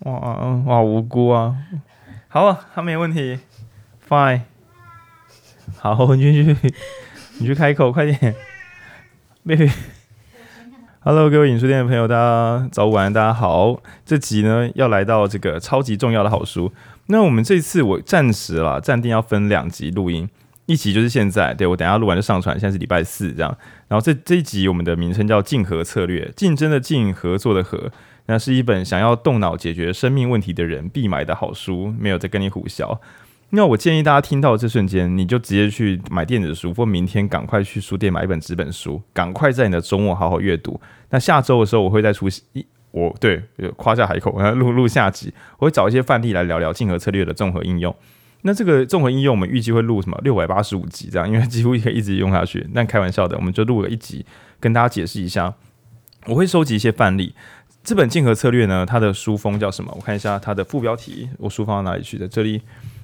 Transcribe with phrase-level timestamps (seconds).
[0.00, 0.14] 哇
[0.64, 1.54] 哇无辜啊！
[2.28, 3.38] 好啊，他没问题
[4.08, 4.40] ，fine。
[5.76, 6.56] 好，你去，
[7.38, 8.34] 你去开口，快点
[9.44, 9.70] ，baby。
[11.00, 13.82] Hello，各位影书店的朋友，大家早午安，大家好。
[14.06, 16.72] 这集呢要来到这个超级重要的好书。
[17.08, 20.26] 那我们这次我暂时啦，暂定要分两集录音，
[20.64, 23.54] 一集就是现在，对，我等下录完就上传，现在是礼拜四这样。
[23.88, 27.92] 然后这这一集我们的名称叫“竞合策略”，竞争的竞，合作的合。
[28.26, 33.00] 那是一本想要动脑解决生命问题的人必买的好书，没有在跟你唬洨。
[33.52, 40.80] 那我建议大家听到这瞬间，你就直接去买电子书，或明天赶快去书店买一本纸本书，赶快在你的周末好好阅读。
[41.08, 43.42] 那下周的时候，我会再出一，我对
[43.76, 47.92] 夸下海口，然后录录下集，我会找一些范例来聊聊竞合策略的综合应用。
[48.42, 52.64] 那这个综合应用，我们预计会录什么六百八十五集这样，因为几乎可以一直用下去。
[52.72, 54.24] 但开玩笑的，我们就录了一集，
[54.60, 55.52] 跟大家解释一下。
[56.26, 57.34] 我会收集一些范例。
[57.82, 59.92] 这本竞合策略呢，它的书封叫什么？
[59.96, 62.28] 我看一下它的副标题，我书放到哪里去的？
[62.28, 62.62] 这里。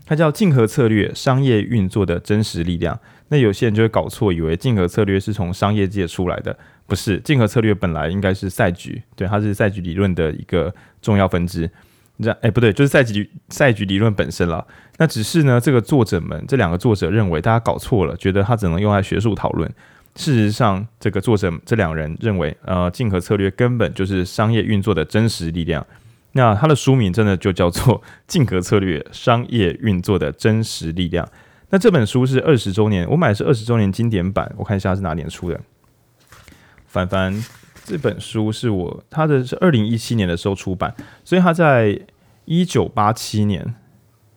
[0.08, 2.96] 它叫竞合策略，商业运作的真实力量。
[3.26, 7.18] 那有些人就会搞错，以为竞合策略是从商业界出来的，不是。
[7.22, 11.68] 竞合策略本来应该是赛局，对，它是赛局理论的一个重要分支。
[12.20, 14.64] 这样，哎，不对，就是赛局赛局理论本身了。
[14.98, 19.68] 那只是呢，这个作者们这两个作者认为大家搞错了，觉得它只能用来学术讨论。
[20.16, 25.86] 事实上，这个作者这两人认为，呃，竞合策略根本就是商业运作的真实力量。
[26.32, 31.24] 那他的书名真的就叫做《竞合策略：商业运作的真实力量》。
[31.70, 34.50] 那这本书是二十周年，我买的是二十周年经典版。
[34.56, 35.60] 我看一下是哪年出的。
[36.86, 37.44] 凡凡，
[37.84, 40.94] 这本书是我他的是二零一七年的时候出版，
[41.24, 42.00] 所以他在
[42.46, 43.74] 一九八七年。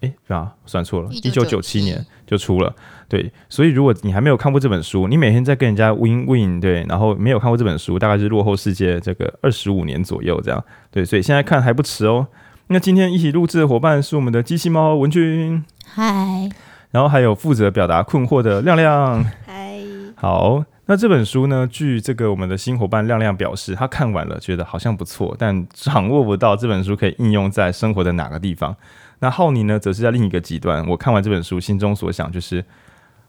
[0.02, 0.53] 哎，是啊？
[0.66, 2.73] 算错了，一九九七年就出了。
[3.08, 10.64] 对，所以如果你还没有看过这本书，你每天在跟人家 win win，对，然后没有看过这本书，大概是落后世界这个二十五年左右这样。
[10.89, 12.27] 对，所以现在看还不迟哦。
[12.67, 16.50] 那今天一起录制的伙伴是我们的机器猫文君，嗨，
[16.92, 19.81] 然后还有负责表达困惑的亮亮，嗨，
[20.16, 20.64] 好。
[20.86, 28.76] 那这本书呢，据这个我们的新伙伴亮亮表示，他看完了觉得好像不错，但掌握不到这本书可以应用在生活的哪个地方。
[29.20, 30.88] 那浩尼呢，则是在另一个极端。
[30.88, 32.64] 我看完这本书，心中所想就是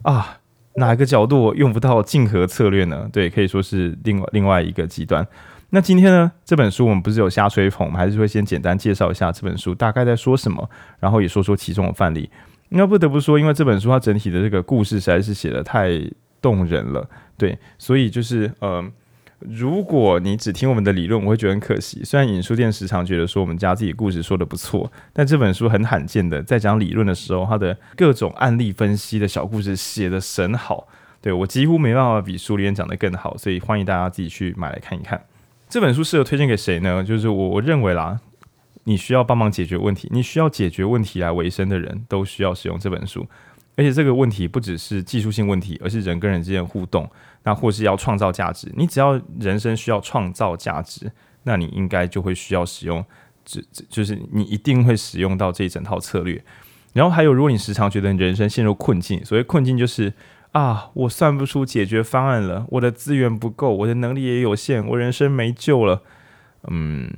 [0.03, 0.39] 啊，
[0.75, 3.09] 哪一个角度用不到竞合策略呢？
[3.12, 5.27] 对，可以说是另外另外一个极端。
[5.71, 10.69] 那今天呢，这本书我们不是有瞎吹捧，我们还是会先简单介绍一下这本书大概在说什么，
[10.99, 12.31] 然后也说说其中的范例。
[12.69, 15.91] 那不得不说，因为这本书它整体的这个故事实在是写得太
[16.41, 18.84] 动人了，对，所以就是呃。
[19.41, 22.03] 如果你只听我们的理论，我会觉得很可惜。
[22.05, 30.87] 虽然影书店时常觉得说我们家自己故事说得不错，但这本书很罕见的在讲理论的时候，它的各种案例分析的小故事写得神好。
[31.23, 35.23] 对，我几乎没办法比书里面讲得更好，所以欢迎大家自己去买来看一看。
[35.69, 37.03] 这本书适合推荐给谁呢？
[37.03, 38.21] 就是我我认为啦，
[38.84, 43.27] 你需要帮忙解决问题，你需要解决问题来维生的人都需要使用这本书。
[43.76, 47.08] 而且这个问题不只是技术性问题，而是人跟人之间的互动。
[47.42, 51.10] 那或是要创造价值，你只要人生需要创造价值，
[51.44, 53.03] 那你应该就会需要使用，
[53.47, 56.44] 这这就是你一定会使用到这一整套策略。
[56.92, 60.12] 然后还有，如果你时常觉得你人生陷入困境，所谓困境就是
[60.53, 66.03] 啊，我算不出解决方案了，我的资源不够，我的能力也有限，我人生没救了，
[66.69, 67.10] 嗯。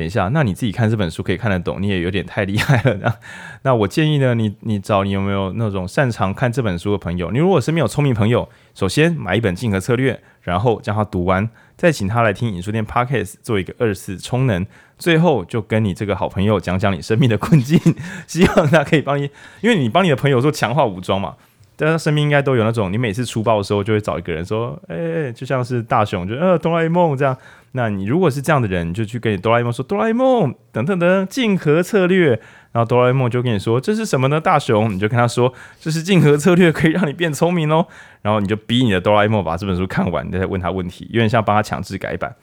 [0.00, 2.94] 等一下，那你自己看这本书可以看得懂，你也有点太厉害了。
[3.02, 3.14] 那
[3.64, 7.30] 那我建议呢，你你找你有没有那种擅长看这本书的朋友？
[7.30, 11.46] 你如果身边有聪明朋友，首先买一本竞合策略，然后将它读完，
[11.76, 14.64] 再请他来听影书店 Podcast 做一个二次充能，
[14.96, 17.78] 最后就跟你这个好朋友讲讲你生命的困境，
[18.26, 19.28] 希望他可以帮你，
[19.60, 21.36] 因为你帮你的朋友做强化武装嘛。
[21.80, 27.34] 大家身边应该都有那种，你每次出包的时候就会找一个人说，哎、就像是大雄，就呃哆啦 A 梦这样。
[27.72, 32.38] 那你如果是这样的人，你就去跟你哆啦 A 梦说，哆啦 A 梦等等等竞合策略，
[32.72, 34.38] 然后哆啦 A 梦就跟你说这是什么呢？
[34.38, 37.86] 大雄，你就跟他说这是竞合策略，可以让你变聪明哦。
[38.20, 42.34] 然后你就逼你的哆啦 A 梦把这本书看完，你再问他问题，有点像帮他强制改版。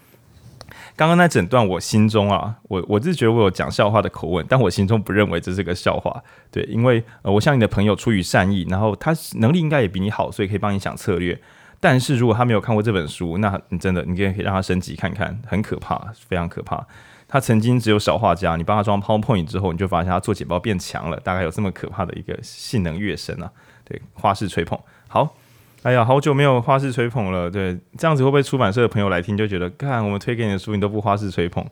[0.97, 6.23] 刚刚那整段，我心中啊，我我是觉得我有讲笑话的口吻，但我心中不认为这是个笑话。
[6.51, 11.39] 对，因为呃，我向你的朋友出于善意，然后他能力应该也比你好，所以可以帮你想策略。
[11.79, 16.83] 但是如果他没有看过这本书，那你真的你可以让他升级看看，很可怕，非常可怕。
[17.27, 23.51] 他曾经只有小画家，你帮他装 PowerPoint 之后，你就发现他做简报变强了，大概有这么可怕的一个性能跃升啊！
[23.83, 24.79] 对，花式吹捧。
[25.07, 25.35] 好，
[25.83, 27.49] 哎呀，好久没有花式吹捧了。
[27.49, 31.65] 对，这样子会不会出版社的朋友来听就觉得，看我们推给你的书，你都不花式吹捧？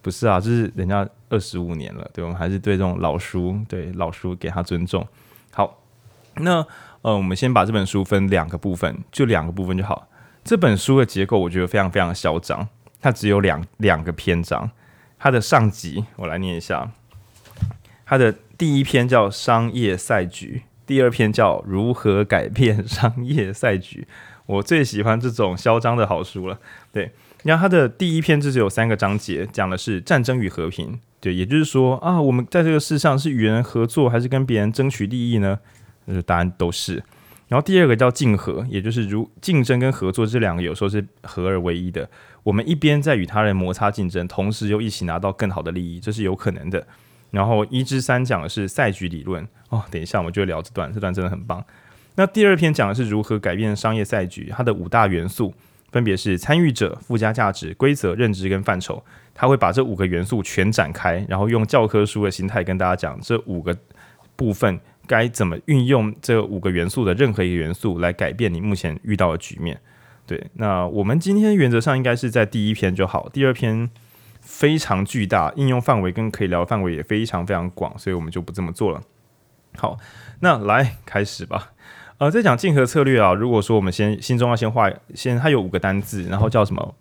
[0.00, 5.06] 不是啊，这是人家二十五年了，对，我们还是对这种老书，对老书给他尊重。
[5.52, 5.78] 好，
[6.36, 6.66] 那。
[7.02, 10.06] 呃，我们先把这本书分两个部分，就两个部分就好。
[10.44, 12.68] 这本书的结构我觉得非常非常嚣张，
[13.00, 14.70] 它只有两两个篇章。
[15.18, 16.88] 它的上集我来念一下，
[18.06, 24.06] 它的第一篇叫《商业赛局》，第二篇叫《如何改变商业赛局》。
[24.46, 26.58] 我最喜欢这种嚣张的好书了。
[26.92, 27.10] 对，
[27.44, 30.98] 然后它的第一篇就是有三个章节，讲的是战争与和平。
[31.20, 35.60] 对，也就是说啊，我们在这个世上是与人合作，还是跟别人争取利益呢？
[36.06, 37.02] 呃，答案都是。
[37.46, 42.08] 然后第二个叫竞合，也就是如竞争跟合作这两个有时候是合而为一的。
[42.42, 46.84] 我们一边在与他人摩擦竞争，同时又一起拿到更好的利益，这是有可能的。
[47.32, 51.64] 然后一至三讲的是赛局理论哦，等一下我们就聊这段，这段真的很棒。
[52.14, 55.52] 那第二篇讲的是如何改变商业赛局，它的五大元素
[55.90, 59.02] 分别是参与者、附加价值、规则、认知跟范畴。
[59.34, 63.76] 他会把这五个元素全展开，然后用教科书的心态跟大家讲这五个
[64.36, 64.78] 部分。
[65.04, 69.78] 该怎么运用这五个元素的任何一个元素来改变你目前遇到的局面？
[70.24, 73.90] 对，那我们今天原则上应该是在第一篇就好，第二篇
[74.42, 79.00] 非常巨大，应用范围跟可以聊的范围也非常非常广，所以我们就不这么做了。
[79.78, 79.96] 好，
[80.40, 81.72] 那来开始吧。
[82.18, 86.94] 呃，在讲竞合策略啊，如果说我们先心中要先画，先它有五个单字，然后叫什么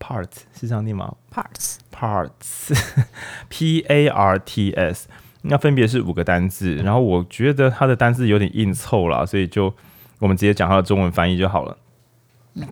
[0.00, 5.08] ？parts 是这样念吗？parts parts，P A R T S。
[5.46, 9.74] 那分别是五个单字，然后我觉得它的单字有点硬凑了，所以就
[10.18, 11.76] 我们直接讲它的中文翻译就好了。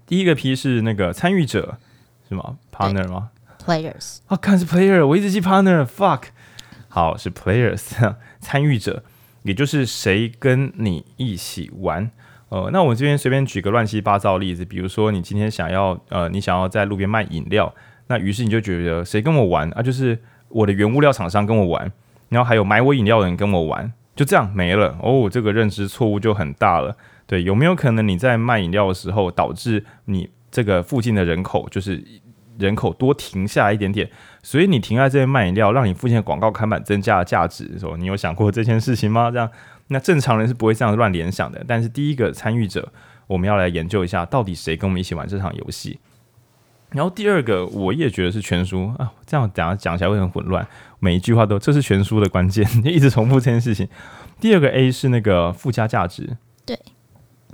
[0.07, 1.77] 第一个 P 是那个参与者，
[2.29, 3.31] 是吗？Partner 吗
[3.65, 4.19] ？Players。
[4.27, 6.25] 啊，看是 Player，我一直记 Partner，fuck。
[6.89, 9.03] 好，是 Players， 参与者，
[9.43, 12.11] 也就是谁跟你一起玩。
[12.49, 17.75] 呃，那我这边随便举个乱七八糟的例子，比如说你今天想要呃，你想要在路边卖饮料，
[18.09, 19.83] 那于是你就觉得谁跟我玩啊？
[19.83, 20.19] 就是
[20.49, 21.91] 我的原物料厂商跟我玩。
[22.29, 25.29] 然后还有买我饮料的人跟我玩，就这样没了哦。
[25.31, 26.97] 这个认知错误就很大了。
[27.27, 32.03] 对，有没有可能你在卖饮料的时候，导致你这个附近的人口就是
[32.59, 34.11] 人口多停下一点点，
[34.43, 37.79] 所以你停在这边卖饮料，让你附近的广告看板增加了价值？
[37.79, 39.31] 说你有想过这件事情吗？
[39.31, 39.51] 这样，
[39.89, 41.65] 那正常人是不会这样乱联想的。
[41.67, 42.93] 但是第一个参与者，
[43.27, 45.99] 我们要来研究一下，到底谁跟我们一起玩这场游戏。
[46.91, 50.67] 然后第二个，我也觉得是全书啊，这样讲讲起来会很混乱。
[50.99, 53.89] 每一句话都，这是全书的关键， 一直重复这件事情。
[54.39, 56.79] 第二个 A 是那个附加价值，对，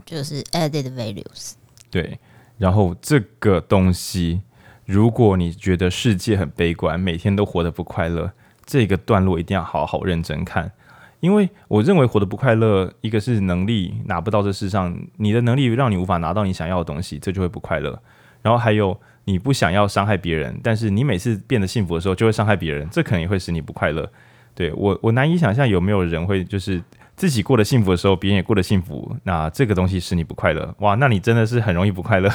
[0.05, 1.53] 就是 added values。
[1.89, 2.19] 对，
[2.57, 4.41] 然后这个东西，
[4.89, 8.33] 如果你觉得世界很悲观，每天都活得不快乐，
[8.65, 10.73] 这个段落一定要好好认真看，
[11.21, 18.03] 因为我认为活得不快乐，一个是能力拿不到这世上，你的能力让你无法拿到你想要的东西，这就会不快乐。
[18.41, 18.99] 然后还有。
[19.29, 24.11] 你不想要伤害别人，但是你每次变得幸福的时候就会伤害别人，这可能也会使你不快乐。
[24.55, 26.83] 对，我，我难以想象有没有人会就是
[27.15, 32.31] 自己过得幸福的时候，别人也过得幸福，那这个东西使你不快乐，哇，那你真的是很容易不快乐。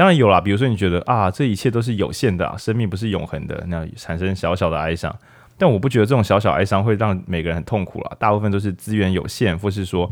[0.00, 5.14] 当然有啦，比如说你觉得啊，这一切都是有限的，生命不是永恒的，那产生小小的哀伤。
[5.58, 10.10] 但我不觉得这种小小哀伤会让每个人很痛苦啦，大部分都是资源有限，或是说，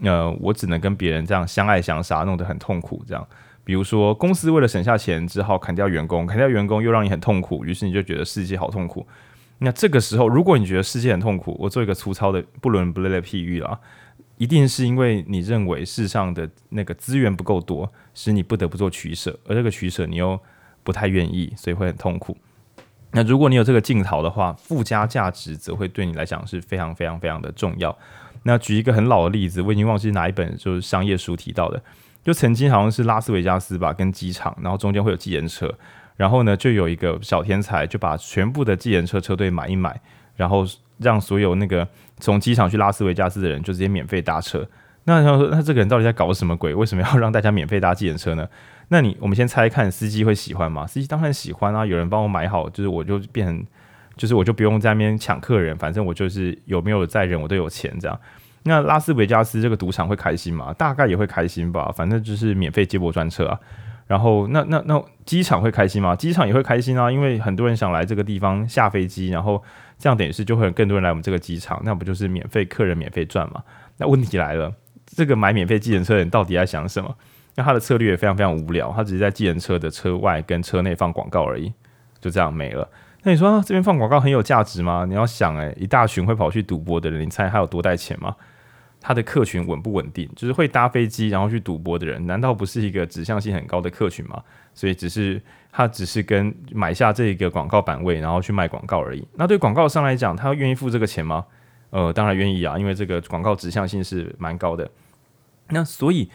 [0.00, 3.28] 呃，我只能跟别人这样相爱相杀，弄得很痛苦这样。
[3.62, 9.06] 比如说，公司为了省下钱，只好砍掉员工，砍掉员工又让你很痛苦，于是你就觉得世界好痛苦。
[9.58, 13.78] 那这个时候，如果你觉得世界很痛苦，我做一个粗糙的不伦不类的譬喻啊，
[14.38, 20.40] 一定是因为你认为世上的那个资源不够多，使你不得不做取舍，而这个取舍你又
[20.82, 22.34] 不太愿意，所以会很痛苦。
[23.12, 27.96] 那如果你有这个镜头的话，附加价值则会对你来讲是非常非常非常的重要。
[28.44, 31.82] 那举一个很老的例子，我已经忘记哪一本就是商业书提到的。
[32.24, 35.72] 就曾经好像是拉斯维加斯吧，跟机场，然后中间会有计程车，
[36.16, 40.00] 然后呢，就有一个小天才就把全部的计程车车队买一买，
[40.34, 40.64] 然后
[40.98, 41.86] 让所有那个
[42.18, 44.68] 从机场去拉斯维加斯的人就直接免费搭车。
[45.06, 46.74] 那他说，那这个人到底在搞什么鬼？
[46.74, 48.46] 为什么要让大家免费搭计程车呢？
[48.88, 50.86] 那你我们先猜看，司机会喜欢吗？
[50.86, 53.66] 司机当然喜欢啊，有人帮我买好，就是我就变成，
[54.16, 58.20] 就是我就不用在那边抢客人，反正我就是有没有载人我都有钱这样。
[58.64, 60.74] 那拉斯维加斯这个赌场会开心吗？
[60.76, 63.58] 大概也会开心吧，反正就是免费接驳专车啊。
[64.08, 66.14] 然后那那那机场会开心吗？
[66.16, 69.62] 机场也会开心啊，因为很多人想来这个地方下飞机，然后
[69.98, 73.62] 这样等于是就会有更多人来我们这个机场，那不就是免费客人免费赚嘛？
[73.98, 74.72] 那问题来了，
[75.16, 77.16] 这个买免费计程车的人到底在想什么？
[77.54, 81.72] 那他的策略也非常非常无聊，他只是在计程车的车外跟车内放广告而已，
[82.20, 82.86] 就这样没了。
[83.22, 85.06] 那你说、这边放广告很有价值吗？
[85.08, 88.36] 你要想诶、一大群会跑去赌博的人，你猜他有多带钱吗？
[89.00, 90.28] 他的客群稳不稳定？
[90.36, 94.42] 就是会搭飞机然后去赌博的人，难道不是一个指向性很高的客群吗？
[94.74, 95.40] 所以只是
[95.72, 99.26] 他只是跟买下这个广告版位，然后去卖广告而已。
[99.34, 101.46] 那对广告商来讲，他愿意付这个钱吗？
[101.90, 104.90] 呃，当然愿意啊，因为这个广告指向性是蛮高的。
[105.68, 106.30] 那所以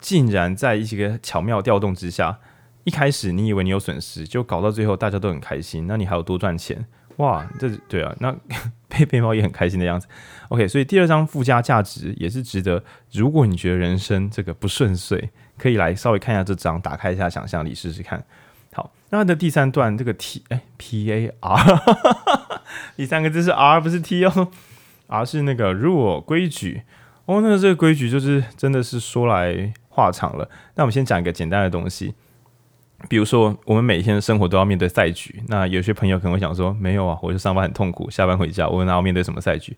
[0.00, 2.38] 竟然在一些个巧妙调动之下，
[2.84, 6.84] 一开始你以为你有损失，就搞到最后大家都很开心，那你还有多赚钱？
[7.16, 8.34] 哇，这对啊，那
[8.88, 10.08] 贝贝猫也很开心的样子。
[10.48, 12.82] OK，所以第二张附加价值也是值得。
[13.12, 18.24] 如果你觉得人生这个不顺遂，可以来稍微看一下这张，打开一下想象力试试看。
[18.72, 21.82] 好，那它的第三段这个 T 哎 P A R，
[22.96, 24.48] 第三个字是 R 不是 T 哦
[25.08, 26.82] ，R 是那个 rule 规矩
[27.32, 30.46] 哦，那这个规矩就是真的是说来话长了。
[30.74, 32.14] 那我们先讲一个简单的东西。
[33.08, 35.42] 比如说，我们每天的生活都要面对赛局。
[35.48, 39.76] 那有些朋友可能会想说：“没有啊，我就上班很痛苦，下班回家，我哪要面对什么赛局？”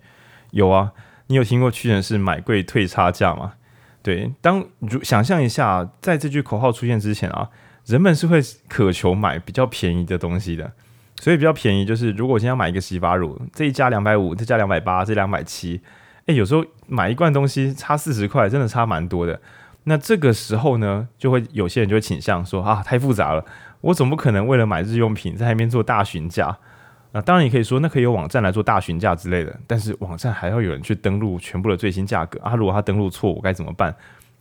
[0.51, 0.93] 有啊，
[1.29, 3.55] 你有听过屈臣氏买贵退差价吗？
[4.03, 7.49] 对，当如想象一下，在这句口号出现之前啊，
[7.87, 10.73] 人们是会渴求买比较便宜的东西的。
[11.21, 15.81] 所以比较便宜就是，如果我今天要买一个洗发乳，这一家两百五，这家两百八，这两百七，
[16.27, 19.41] 诶，有时候买一罐东西差四十块，真的差蛮多的。
[19.85, 23.45] 那这个时候呢，就会有些人就会倾向说啊，太复杂了，
[23.83, 26.57] 我总不可能为了买日用品在那边做大询价。
[27.13, 32.57] 那当然也可以说，那可以有网站来做大询价之类的，但是网站还要有人去登录全部的最新价格啊。
[32.57, 33.95] 如果他登录错，我该怎么办？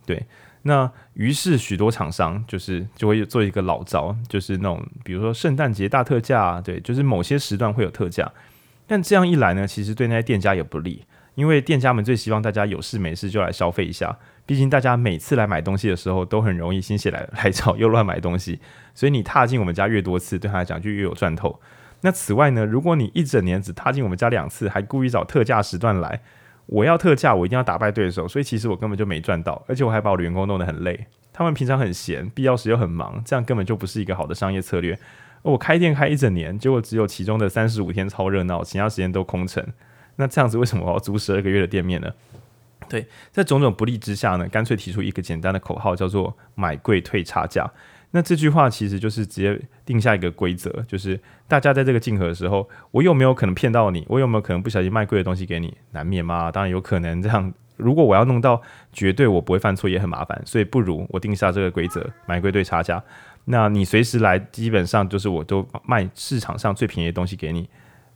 [0.06, 0.26] 对，
[0.62, 8.28] 那于是许多厂商就是就会做一个老招，就是那种比如说圣诞节大特价，对，就是某些时段会有特价。
[8.86, 14.16] 但这样一来呢，其实对那些店家也不利，因为店家们最希望大家有事没事就来消费一下。
[14.46, 18.60] 毕竟大家每次来买东西的时候，都很容易心血来来潮又乱买东西，
[18.94, 21.58] 所以你踏进我们家越多次，对他来讲就越有赚头。
[22.02, 26.20] 那此外呢，如果你一整年只踏进我们家两次，还故意找特价时段来，
[26.66, 34.98] 我要特价，我一定要打败对手，所以其实我根本就没赚到，而且我还把我的员工弄得很累，他们平常很闲，必要时又很忙，这样根本就不是一个好的商业策略。
[35.40, 39.66] 我开店开一整年，结果只有其中的三十五天超热闹，其他时间都空城。
[40.16, 42.12] 那这样子为什么我要租十二个月的店面呢？
[42.88, 47.70] 对，在种种不利之下呢，干脆提出一个简单的口号，叫做“买贵退差价”。
[48.12, 51.18] 那这句话其实就是直接定下一个规则，就是
[51.48, 54.04] 大家在这个竞合的时候，我有没有可能骗到你？
[54.08, 55.76] 我有没有可能不小心卖贵的东西给你？
[55.90, 57.52] 难免嘛，当然有可能这样。
[57.76, 63.02] 如果我要弄到绝对我不会犯错，也很麻烦，所以不如我定下这个规则，买贵退差价。
[63.46, 67.68] 那你随时来，基本上就是我都卖市场上最便宜的东西给你，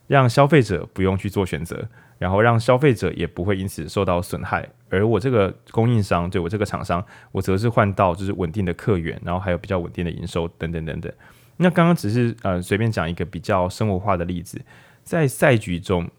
[0.08, 1.88] 让消费者不用去做选择。
[2.18, 7.00] 然后让消费者也不会因此受到损害，而我这个供应商，对我这个厂商，
[7.30, 11.12] 我则是换到就是稳定的客源，然后还有比较稳定的营收等等等等。
[11.58, 14.60] 那刚刚只是呃随便讲一个比较生活化的例子，
[15.04, 16.10] 在赛局中，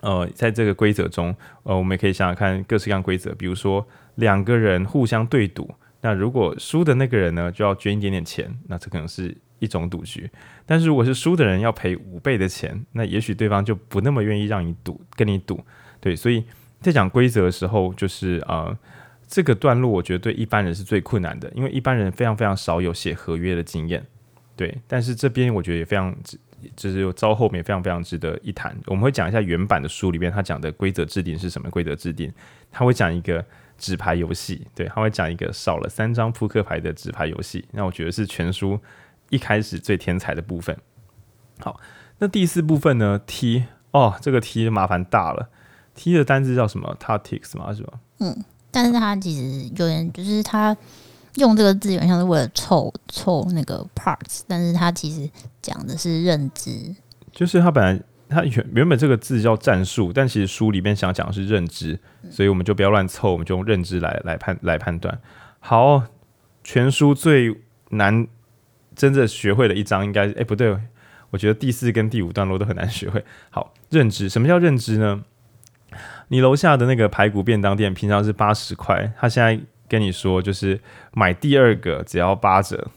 [0.00, 1.32] 呃，在这个规则中，
[1.62, 9.36] 呃，我们也可以想想看各式各样规则，比如说两个人互相对赌，那如果输的那个人呢，就要捐一点点钱，那这可能是。
[9.58, 10.30] 一种赌局，
[10.64, 15.60] 但是如果是输的人要赔五倍的钱，那也许对方就不那么愿意让你赌，跟你赌。
[16.00, 16.44] 对，所以
[16.80, 18.76] 在讲规则的时候，就是呃，
[19.26, 24.04] 这个段落我觉得对一般人是最困难的，因为一般人非常非常少有写合约的经验。
[24.54, 26.16] 对，但是这边我觉得也非常，
[26.76, 28.76] 就是有招后面非常非常值得一谈。
[28.86, 32.32] 我们会讲一下原版的书里边他讲的规则制定是什么规则制定，
[32.70, 33.44] 他会讲一个
[33.76, 37.64] 纸牌游戏，对，他会讲一个少了三张扑克牌的纸牌游戏。
[37.72, 38.78] 那我觉得是全书。
[39.30, 40.76] 一开始最天才的部分，
[41.60, 41.78] 好，
[42.18, 45.48] 那第四部分呢？T 哦，这个 T 麻烦大了。
[45.94, 47.74] T 的单字叫什么？Tactics 吗？
[47.74, 47.94] 是吧？
[48.20, 50.76] 嗯，但是它其实有点，就是它
[51.34, 55.28] 用这个字，有点像是为了凑凑那个 parts，但是它其实
[55.60, 56.94] 讲的是认知。
[57.32, 61.98] 就是它本来它原原本这个字叫战术，但其实书里面想讲的是认知，
[62.30, 65.20] 所以我们就不要乱凑，我们就用认知来来判来判断。
[65.60, 66.04] 好，
[66.62, 68.26] 全书最难。
[68.98, 70.76] 真正学会的一章应该，哎，不对，
[71.30, 73.24] 我觉得第四跟第五段落都很难学会。
[73.48, 75.22] 好，认知，什么叫认知呢？
[76.30, 80.80] 你楼下的那个排骨便当店平常是八十块，他现在跟你说就是
[81.12, 82.88] 买第二个只要八折，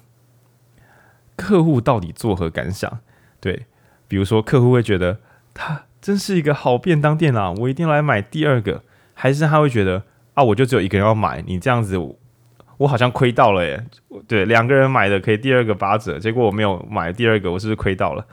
[1.36, 3.00] 客户到底作何感想？
[3.39, 3.67] 对，
[4.08, 5.20] 比如说客户会觉得
[5.53, 10.03] 他真是一个好便当店啊，我一定来买第二个，还是他会觉得
[10.34, 11.96] 啊，我就只有一个人要买，你这样子。
[12.82, 13.86] 我好像亏到了耶，
[14.28, 18.26] 对，两个人买的可以第二个八折，结果我没有买第二个，我是不是亏到了？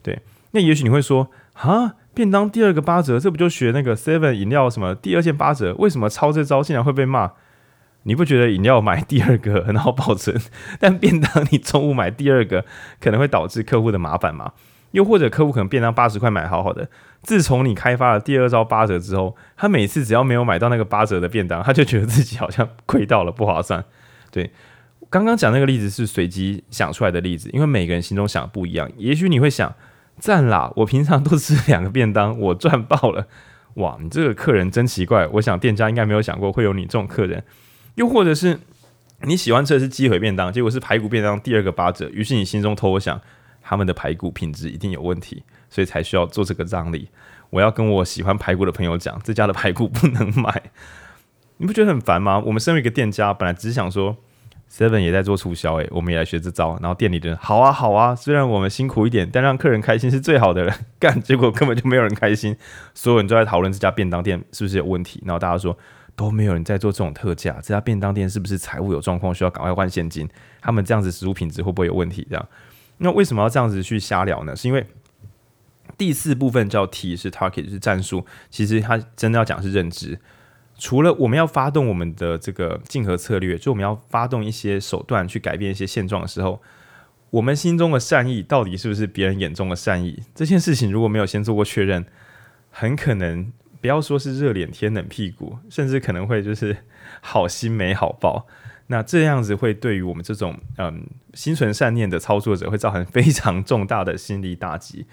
[0.00, 0.20] 对，
[0.52, 5.74] 那也许你会说啊，便当第二个八折，这不就学那个 Seven 饮料什么第二件八折？
[5.78, 7.32] 为什么抄这招竟然会被骂？
[8.04, 10.40] 你不觉得饮料买第二个很好保存，
[10.78, 12.64] 但便当你中午买第二个
[13.00, 14.52] 可能会导致客户的麻烦吗？
[14.92, 16.88] 又或者客户可能便当八十块买好好的，
[17.22, 23.84] 自从你开发了第二招八折之后，他每次只要没有买到那个八折的便当，他就觉得自己好像亏到了，不划算。
[24.36, 24.50] 对，
[25.08, 28.86] 刚刚讲那个例子是随机想出来的例子，因为每个人心中想的不一样。
[28.98, 29.74] 也许你会想，
[30.18, 33.26] 赞啦，我平常都吃两个便当，我赚爆了。
[33.76, 35.26] 哇，你这个客人真奇怪。
[35.28, 37.42] 我想店家应该没有想过会有你这种客人。
[37.94, 38.60] 又或者是
[39.22, 43.18] 你喜欢吃的是鸡腿便当，结果是排骨便当第二个八折，于是你心中偷想，
[43.62, 47.08] 他们的排骨品质一定有问题，所以才需要做这个让利。
[47.48, 50.62] 我要跟我喜欢排骨的朋友讲，这家的排骨不能买。
[51.58, 52.38] 你不觉得很烦吗？
[52.44, 54.16] 我们身为一个店家，本来只是想说
[54.70, 56.78] ，Seven 也在做促销，诶，我们也来学这招。
[56.82, 60.74] 然后店里的人，好啊好啊，虽然我们辛苦一点，但让客人开心是最好的人。
[60.98, 62.56] 干，结果根本就没有人开心，
[62.94, 65.22] 所有人都在讨论这家便当店是不是有问题。
[65.24, 65.76] 然后大家说，
[66.14, 70.28] 都没有人在做这种特价，这家便当店是不是财务有状况，需要赶快换现金？
[70.60, 72.26] 他们这样子食物品质会不会有问题？
[72.28, 72.48] 这样，
[72.98, 74.54] 那为什么要这样子去瞎聊呢？
[74.54, 74.86] 是因为
[75.96, 80.18] 第四部分叫 T 是 target 是战术，其实它真的要讲是认知。
[80.78, 86.60] 除了我们要发动我们的这个竞合策略，就我们要发动一些手段去改变一些现状的时候，
[87.30, 90.22] 我们心中的善意到底是不是别人眼中的善意？
[90.34, 92.04] 这件事情如果没有先做过确认，
[92.70, 96.76] 很可能不要说是热脸贴冷屁股，甚至可能会就是
[97.20, 98.46] 好心没好报。
[98.88, 105.06] 那这样子会对于我们这种嗯心存善念的操作者，会造成非常重大的心理打击。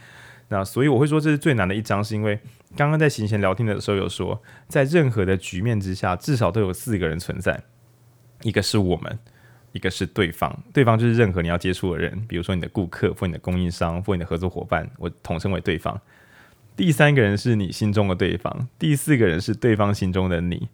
[0.49, 2.39] 那所以我会说这是最难的一章，是因为
[2.75, 7.61] 刚刚在行前聊天的时候有说，在任何的局面之下，至少都有四个人存在，
[8.41, 9.19] 一个是我们，
[9.73, 15.99] 一个是对方，对方就是任何你要接触的人，比如说你的顾客或你的供应商或你的合作伙伴，我统称为对方。
[16.75, 20.67] 第三个人是你心中的对方，第四个人是对方心中的你。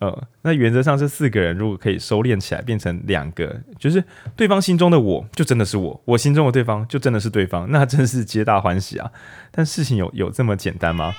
[0.00, 4.02] 呃，那原则上这四个人如果可以收敛起来，变成两个，就是
[4.34, 9.12] 对方心中的我就真的是我，我心中的对方就真的是对方，那真是皆大欢喜啊！
[9.52, 11.14] 但事情有有这么简单吗？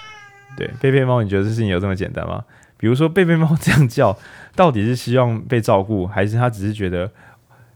[0.58, 2.44] 对，贝贝猫，你觉得这事情有这么简单吗？
[2.78, 4.18] 比如说贝贝猫这样叫，
[4.56, 7.10] 到底是希望被照顾，还是他只是觉得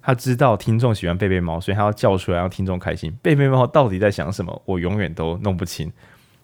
[0.02, 3.12] 他知道听众喜欢贝贝猫，所以他要叫出来让听众开心？
[3.22, 4.62] 贝贝猫到底在想什么？
[4.66, 5.92] 我永远都弄不清。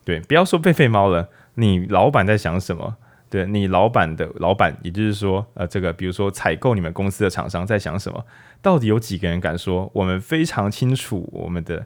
[0.03, 2.95] 对，不要说贝贝猫了，你老板在想什么？
[3.29, 8.23] 对，你老板的老板，也就是说，呃，这个比如说采购你们公司的厂商在想什么？
[8.61, 11.27] 到底有几个人敢说我们非常清楚？
[11.33, 11.85] 我们的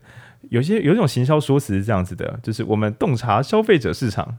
[0.50, 4.38] 有些有一种行销说辞是这样子的，就是我们洞察消费者市场。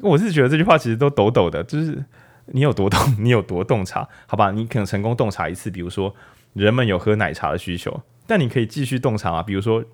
[0.00, 2.04] 我是觉得这句话其实都抖抖的，就是
[2.46, 4.08] 你有多懂，你有多洞察？
[4.26, 6.14] 好吧，你可能成功洞察一次，比如说
[6.52, 9.84] 人们有喝奶茶的需求，但你可以继续洞察啊，比如说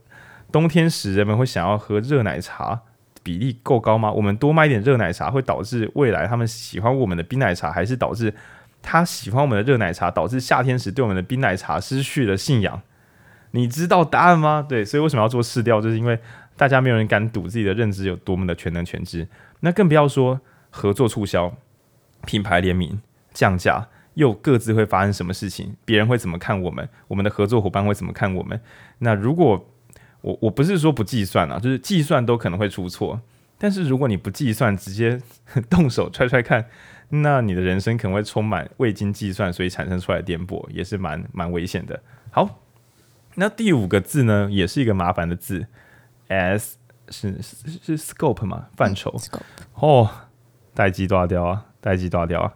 [0.51, 2.83] 冬天时人们会想要喝热奶茶。
[3.23, 4.13] 比例够高吗？
[4.13, 8.33] 我们多卖一点热奶茶会导致未来他们喜欢我们的冰奶茶，还是导致
[8.81, 12.81] 他喜欢我们的热奶茶，导致夏天时对我们的冰奶茶失去了信仰？
[13.57, 14.65] 你知道答案吗？
[14.69, 15.81] 对，所以为什么要做试调？
[15.81, 16.19] 就是因为
[16.57, 19.27] 大家没有人敢赌自己的认知有多么的全能全知，
[19.61, 20.41] 那更不要说
[20.71, 21.53] 合作促销、
[22.27, 23.01] 品牌联名、
[23.33, 25.75] 降价，又各自会发生什么事情？
[25.85, 26.89] 别人会怎么看我们？
[27.09, 28.61] 我们的合作伙伴会怎么看我们？
[28.99, 29.67] 那如果
[30.21, 33.21] 我我不是说不计算啊，就是计算都可能会出错。
[33.59, 35.19] 但是如果你不计算，直接
[35.71, 36.67] 动手踹踹看，
[37.09, 41.99] 那你的人生可能会充满未经计算，所以产生出来的颠簸，也是蛮蛮危险的。
[42.31, 42.61] 好，
[43.37, 45.67] 那第五个字呢，也是一个麻烦的字
[46.29, 46.77] ，S
[47.11, 49.15] 是是，是 scope 嘛，范畴。
[49.33, 49.41] 嗯、
[49.75, 50.11] 哦，
[50.75, 52.53] 待机断掉啊，待机断掉啊。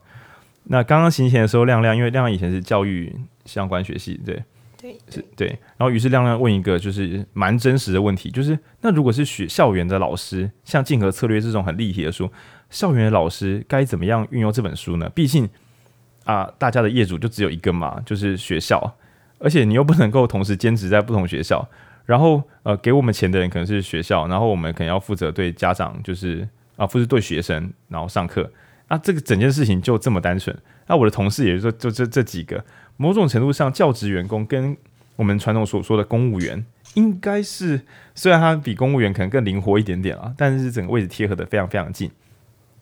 [0.64, 3.14] 那刚刚行前的时候，亮亮因为亮亮以前是教育
[3.44, 4.42] 相关学系，对。
[4.82, 12.32] 对，是对，然后于是亮亮问一个就是蛮真实的问题，就是那如果是学校园的老师，像竞合策略这种很立体的书，
[12.70, 15.06] 校园的老师该怎么样运用这本书呢？
[15.10, 15.46] 毕竟
[16.24, 18.96] 啊，大家的业主就只有一个嘛，就是学校，
[19.40, 21.68] 而且你又不能够同时兼职在不同学校，
[22.06, 28.48] 然后呃，给我们钱的人可能是学校，然后我们可能要负责对家长，就是啊，负责对学生，然后上课，
[28.88, 30.56] 那这个整件事情就这么单纯。
[30.86, 32.64] 那我的同事也就是说，就这这几个。
[32.96, 34.76] 某种程度上，教职员工跟
[35.16, 37.80] 我们传统所说的公务员，应该是
[38.14, 42.10] 虽然他比公务员可能更灵活一点点啊，但是整个位置贴合的非常非常近。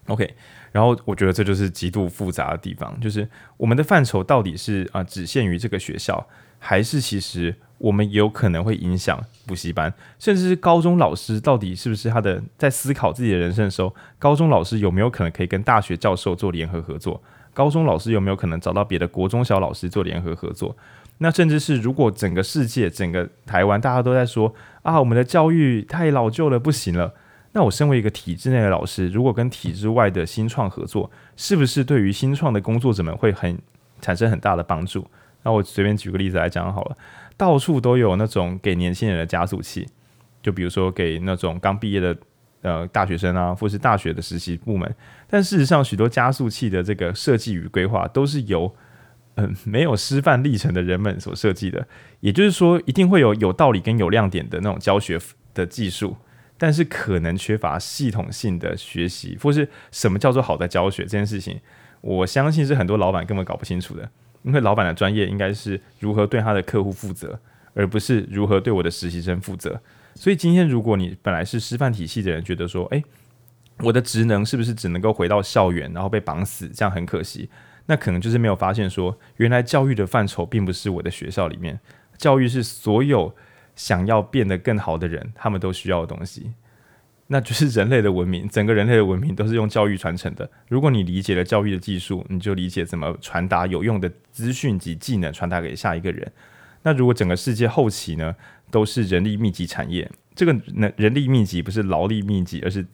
[0.06, 0.34] OK，
[0.72, 6.26] 然后我觉得这就是极度复杂的地方，就是我们的范畴到底是啊、只限于这个学校，
[6.58, 17.22] 还是其实我们有可能会影响补习班，甚至是高中老师到底是不是他的在思考自己的人生的时候，高中老师有没有可能可以跟大学教授做联合合作？
[17.54, 20.76] 高中老师有没有可能找到别的国中小老师做联合合作？
[21.18, 27.12] 那甚至是如果整个世界、整个台湾大家都在说啊，我们的教育太老旧了，不行了。
[27.52, 33.58] 那我身为一个体制内的老师，如果跟体制外的新创合作，是不是对于新创的工作者们会很
[34.00, 35.04] 产生很大的帮助？
[35.42, 36.96] 那我随便举个例子来讲好了，
[37.37, 39.87] 到处都有那种给年轻人的加速器，
[40.42, 42.16] 就比如说给那种刚毕业的。
[42.61, 44.92] 呃，大学生啊，或是大学的实习部门，
[45.29, 48.74] 但事实上，许多加速器的这个设计与规划都是由
[49.37, 51.87] 嗯、没有师范历程的人们所设计的。
[52.18, 55.16] 也就是说，一定会有有道理跟有亮点的那种教学
[55.55, 56.16] 的技术，
[56.59, 61.61] 但是可能缺乏系统性的学习，或是什么叫做好的教学这件事情，
[62.01, 64.11] 我相信是很多老板根本搞不清楚的。
[64.48, 67.38] 因为老板的专业应该是如何对他的客户负责，
[67.74, 69.80] 而不是如何对我的实习生负责。
[70.14, 73.04] 所以今天如果你本来是师范体系的人，觉得说，诶，
[73.80, 77.48] 我的职能是不是只能够回到校园，然后被绑死，这样很可惜。
[77.87, 81.78] 那可能就是没有发现说，原来教育的范畴并不是我的学校里面，
[82.16, 83.34] 教育是所有
[83.76, 86.52] 想要变得更好的人，他们都需要的东西。
[87.30, 90.50] 那就是人类的文明，整个人类的文明都是用教育传承的。
[90.68, 96.32] 如果你理解了教育的技术，你就理解怎么传达有用的资讯及技能传达给下一个人。
[96.82, 98.34] 那如果整个世界后期呢，
[98.70, 102.86] 都是人力密集产业，这个人人力密集不是劳力密集，而是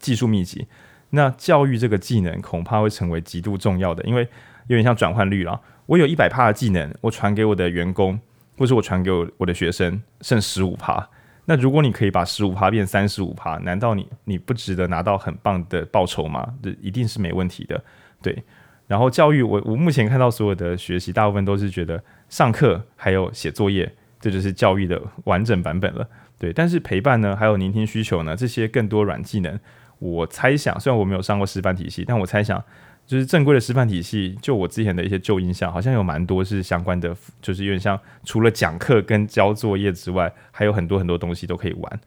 [0.00, 0.66] 技术密集。
[1.10, 4.22] 那教育这个技能恐怕会成为极度重要的，因为
[4.66, 5.60] 有点像转换率了。
[5.86, 8.18] 我有一百趴的技能，我传给我的员工，
[8.58, 11.08] 或是我传给我我的学生，剩十五趴。
[11.46, 16.52] 那如果你可以把十五趴变三十五趴，难道你你不值得拿到很棒的报酬吗？
[16.62, 17.82] 这一定是没问题的，
[18.20, 18.42] 对。
[18.88, 26.52] 然后教育，我我目前看到所有的学习，大部分都是觉得上课还有写作业，这就是教育的完整版本了，对。
[26.52, 29.58] 但是陪伴呢，还有聆听需求呢，这些更多软技能，
[29.98, 32.62] 我猜想，虽然我没有上过师范体系，但我猜想。
[33.06, 42.00] 就是正规的师范体系，就我之前的一些旧印象，好像有蛮多是相关的，就是有点像除了讲课跟交作业之外，还有很多很多东西都可以玩。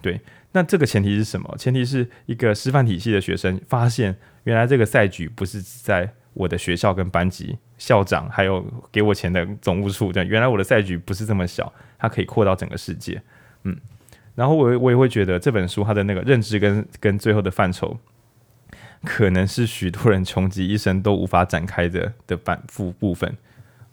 [0.00, 0.18] 对，
[0.52, 1.54] 那这个前提是什么？
[1.58, 10.10] 前提是一个师范体系的学生发现，原来这个赛局不是在我的学校跟班级、校长，还有给我钱的总务处。
[10.10, 13.20] 对，原来我的赛局不是这么小，它可以扩到整个世界。
[13.64, 13.76] 嗯，
[14.34, 17.98] 然后我我也会觉得这本书它的那个认知跟跟最后的范畴。
[19.04, 23.36] 可能是许多人穷极一生都无法展开的的反复部分，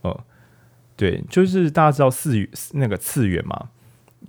[0.01, 0.23] 哦，
[0.95, 3.69] 对，就是大家知道四那个次元嘛，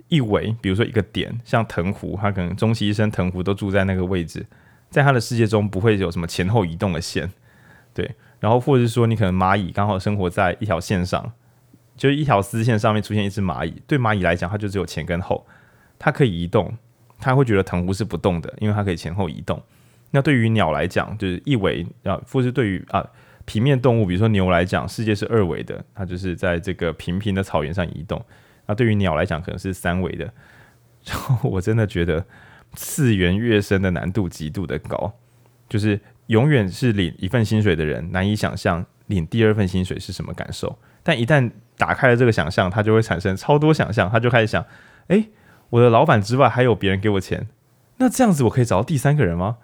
[0.09, 4.45] 一维，比如说一个点，像藤壶，他可能终其一生藤壶都住在那个位置，
[4.89, 7.31] 在他的世界中不会有什么前后移动的线，
[7.93, 11.31] 对，然后或者是说你可能蚂蚁刚好生活在一条线上，
[11.95, 15.47] 就是一条丝线上面出现一只蚂蚁，对蚂蚁来讲，它就只有前跟后，
[15.97, 16.77] 它可以移动，
[17.19, 19.61] 它会觉得藤壶是不动的，因为它可以前后移动。
[20.11, 23.05] 那对于鸟来讲，就是一维啊；或是对于啊
[23.45, 28.23] 平面动物，比如说牛来讲，世界是二维的，它就是在这个平平的草原上移动。
[28.65, 30.25] 那对于鸟来讲，可能是三维的。
[31.05, 32.25] 然后我真的觉得
[32.73, 35.13] 次元跃升的难度极度的高，
[35.69, 40.79] 就是永远是领一份薪水的人难以想象领第二份薪水是什么感受。
[41.03, 44.65] 但一旦打开了这个想象，他就会产生超多想象，他就开始想：
[45.09, 45.29] 诶，
[45.69, 47.47] 我的老板之外还有别人给我钱，
[47.97, 49.57] 那这样子我可以找到第三个人吗？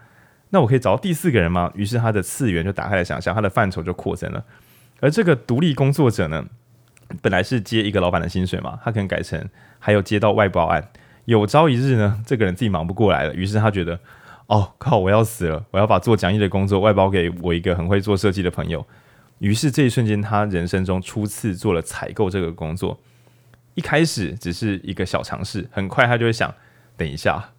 [0.51, 1.71] 那我可以找到第四个人吗？
[1.73, 4.45] 于是他的次元就打开了想象，他的范畴就扩增了。
[4.99, 6.45] 而这个独立工作者呢，
[7.21, 10.89] 本来是接一个老板的薪水嘛，他可能改成还有接到外包案。
[11.25, 13.99] 有朝一日呢，这个人自己忙不过来了，于是他觉得，
[14.47, 18.85] 哦靠，我要死了，我要把做讲义的工作外包给我一个很会做设计的朋友。
[19.39, 22.99] 于是这一瞬间，他人生中初次做了采购这个工作。
[23.73, 26.53] 一开始只是一个小尝试，很快他就会想，
[26.97, 27.51] 等一下。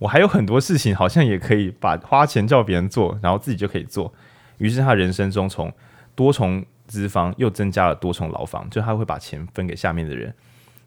[0.00, 4.12] 我还有很多事情，好像也可以把花钱叫别人做，然后自己就可以做。
[4.56, 5.72] 于是他人生中从
[6.14, 10.34] 多重资方又增加了多重牢房，就他会把钱分给下面的人。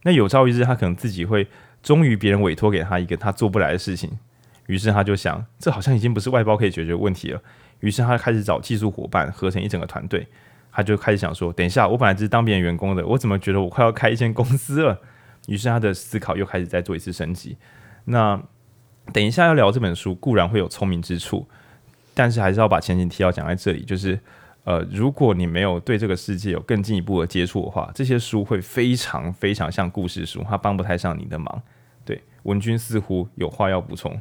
[0.02, 1.48] 那有朝一日，他可能自己会
[1.82, 4.12] 终于别人委托给他一个他做不来的事情，
[4.66, 7.42] 于是他就想，这好像已经不是外包可以解决问题了。
[7.82, 10.28] 于是他开始找技术伙伴，合成一整个团队。
[10.72, 15.00] 他就开始想说，等一下，我本来只是当别人员工的，我怎么觉得我快要开一间公司了？
[15.48, 17.56] 于是他的思考又开始再做一次升级。
[18.06, 18.42] 那
[19.12, 21.46] 等一下要聊这本书，固然会有聪明之处，
[22.14, 23.84] 但是还是要把前景提要讲在这里。
[23.84, 24.18] 就是，
[24.64, 31.62] 呃，如果你没有对这个世界有更进一步的接触的话，这些书会非常非常像故事书，它帮不太上你的忙。
[32.06, 34.20] 对，文君似乎有话要补充。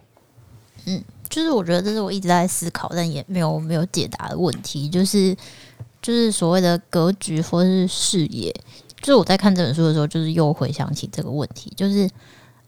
[0.86, 5.32] 嗯，就是我觉得这是我一直在思考，但也没有没有解答的问题，就是
[6.02, 8.52] 就是所谓的格局或是视野。
[9.00, 12.10] 就是我在看这本书的时候，就是又回想起这个问题，就是。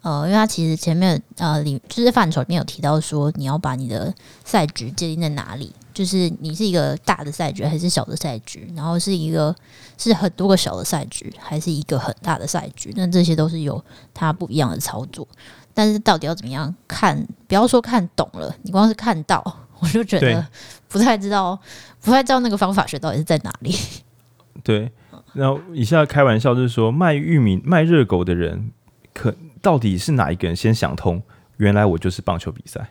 [0.04, 4.14] 呃，因为他其实前面呃里就是范畴里面有提到说，你要把你的
[4.44, 9.56] 赛局界定在哪里，就是你是一个大的赛局还是小的赛局，然后是一个
[9.96, 15.26] 是很多个小的赛局还是一个很大的赛局，那这些都是有它不一样的操作。
[15.72, 17.26] 但是到底要怎么样看？
[17.48, 19.42] 不要说看懂了，你光是看到，
[19.80, 20.46] 我就觉得
[20.86, 21.58] 不太知道，
[22.02, 23.74] 不太知道那个方法学到底是在哪里。
[24.62, 24.92] 对，
[25.32, 28.70] 然后以下开玩笑就是说，卖玉米卖热狗的人
[29.14, 29.34] 可。
[29.64, 31.22] 到底是哪一个人先想通？
[31.56, 32.90] 原来我就是棒球比赛。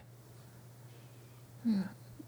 [1.66, 1.84] 嗯，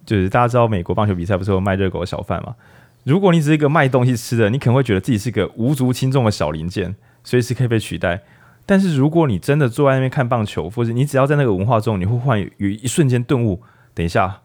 [0.06, 2.56] 就是大家知道美国棒球比赛不是有卖热狗的小贩吗？
[3.04, 8.22] 如果你只是一个卖东西吃的，你可能会觉得自己是个无足轻重的小零件，随时可以被取代。
[8.68, 13.64] 但是如果你真的坐在那边看棒球，或者你只要在那个文化中，你会忽然有一瞬间顿悟：
[13.96, 14.42] 等一下，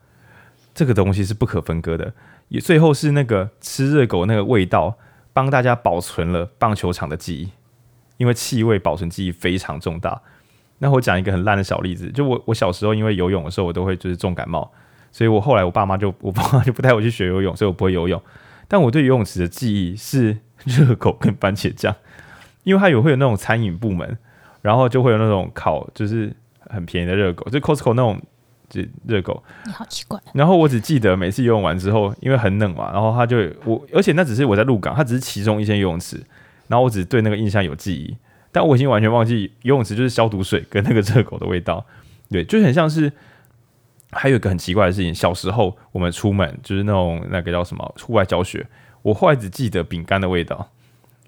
[0.75, 2.15] 这个东西是不可分割的。
[2.49, 4.97] 也最后是那个吃热狗那个味道，
[5.35, 7.51] 帮大家保存了棒球场的记忆，
[8.21, 10.21] 因为气味保存记忆非常重大。
[10.77, 14.71] 那我讲一个很烂的小例子，就我我小时候因为游泳的时候我都会就是重感冒，
[15.11, 18.21] 所以我后来我爸妈就 我爸妈就不带我去学游泳，所以我不会游泳。
[18.69, 21.97] 但我对游泳池的记忆是热狗跟番茄酱，
[22.65, 24.19] 因为它有会有那种餐饮部门，
[24.61, 26.31] 然后就会有那种烤就是
[26.69, 28.21] 很便宜的热狗，就 Costco 那种
[28.69, 29.43] 就热狗。
[29.65, 30.21] 你好奇怪。
[30.35, 36.23] 然后我只记得每次游泳完之后，因为很冷嘛，然后他就我，而且那只是我在鹿港，它只是其中一间游泳池，
[36.71, 38.17] 然后我只对那个印象有记忆。
[38.51, 41.85] 但我已经完全忘记游泳池就是消毒水跟那个热狗的味道，
[42.31, 43.13] 对，就很像是。
[44.13, 48.67] 还有一个很奇怪的事情，小时候我们出门就是那种那个叫什么户外教学，
[49.03, 50.73] 我后来只记得饼干的味道，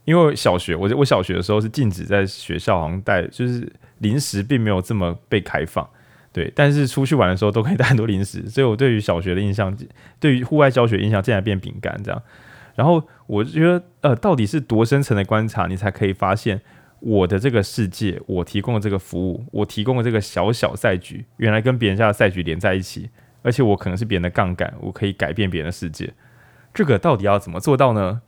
[0.05, 5.89] 因为小学我我小学的时候是禁止在学校好像带，就是零食并没有这么被开放，
[6.33, 9.79] 对，但是出去玩的时候都可以带很多零食，所以我对于小学的印象，
[10.19, 12.21] 对于户外教学印象竟然变饼干这样。
[12.75, 16.61] 然后我觉得，呃，到底是多深层的观察，你才可以发现
[17.01, 23.11] 我的这个世界，我提供的这个服务，我提供的这个小小赛局，原来跟别人家的赛局连在一起，
[23.43, 26.13] 而且我可能是别人的杠杆，我可以改变别人的世界。
[26.73, 28.23] 这个到底要怎么做到呢？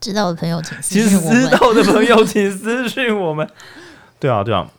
[0.00, 1.42] 知道的朋友请私信我们。
[1.42, 3.48] 知道的朋友请私信我们。
[4.20, 4.70] 对啊，对啊，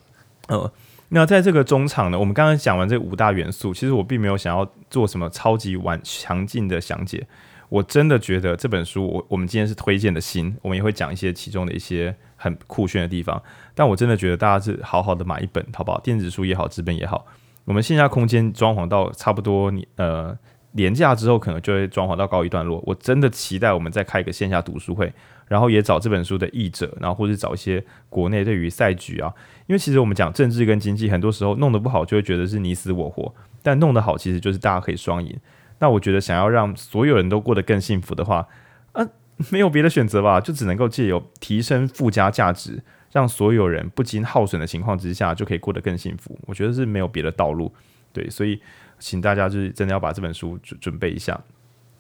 [0.48, 0.72] 呃，
[1.10, 7.28] 那在这个中场呢，我们刚刚讲完这五大元素，其实我并没有想要做什么超级完强劲的详解。
[7.70, 13.42] 我真的觉得这本书，我我们今天是推荐的新，我们也会讲一些其中的一些很酷炫的地方。
[13.76, 16.00] 但我真的觉得大家是好好的买一本，好不好？
[16.02, 17.26] 电子书也好，纸本也好，
[17.66, 20.36] 我们线下空间装潢到差不多你呃
[20.72, 22.84] 年假之后，可能就会装潢到告一段落。
[22.86, 25.14] 我真的期待我们再开一个线下读书会，
[25.48, 29.32] 然后也找这本书的译者，然后或者找一些国内对于赛局啊，
[29.68, 35.38] 因为其实我们讲政治跟经济，很多时候弄得不好就会觉得是你死我活，但弄得好其实就是大家可以双赢。
[35.80, 38.48] 那我觉得，想要让所有人都过得更幸福的话，
[38.92, 39.08] 啊，
[39.50, 46.38] 没有别的选择吧，就只能够借由提升附加价值，让所有人不经耗损的情况之下，就可以过得更幸福。
[46.46, 47.74] 我觉得是没有别的道路，
[48.12, 48.62] 对，所以
[49.00, 51.40] 请大家就是真的要把这本书准准备一下。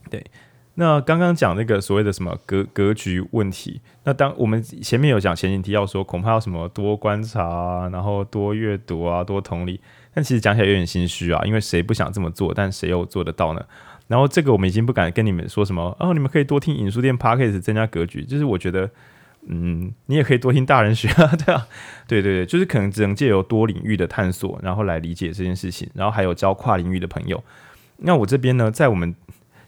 [0.09, 0.21] 对，
[0.73, 9.79] 那刚刚讲那个所谓的什么格格局问题，那当我们前面有讲前景提要说，恐怕要什么多观察啊，然后多阅读啊，多同理。
[10.13, 12.53] 但其实讲起来有点心虚啊，因为谁不想这么做？
[12.53, 13.63] 但谁又做得到呢？
[14.07, 18.23] 然后这个我们已经不敢跟你们说什么哦，你们可以多听影书店 Podcast 增加格局。
[18.25, 18.89] 就是我觉得，
[19.47, 21.67] 嗯，你也可以多听大人学啊， 对啊，
[22.07, 27.43] 对对对，就是可能只能借由多领域的探索，然后来理解这件事情，然后还有交跨领域的朋友。
[27.97, 29.13] 那我这边呢，在我们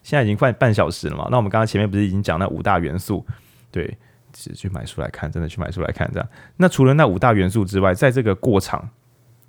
[0.01, 3.23] 现在已经快半小时了嘛，那我们刚刚前面不是已经讲那五大元素？
[3.69, 3.95] 对，
[4.33, 6.27] 只去买书来看，真的去买书来看这样。
[6.57, 8.89] 那除了那五大元素之外，在这个过场。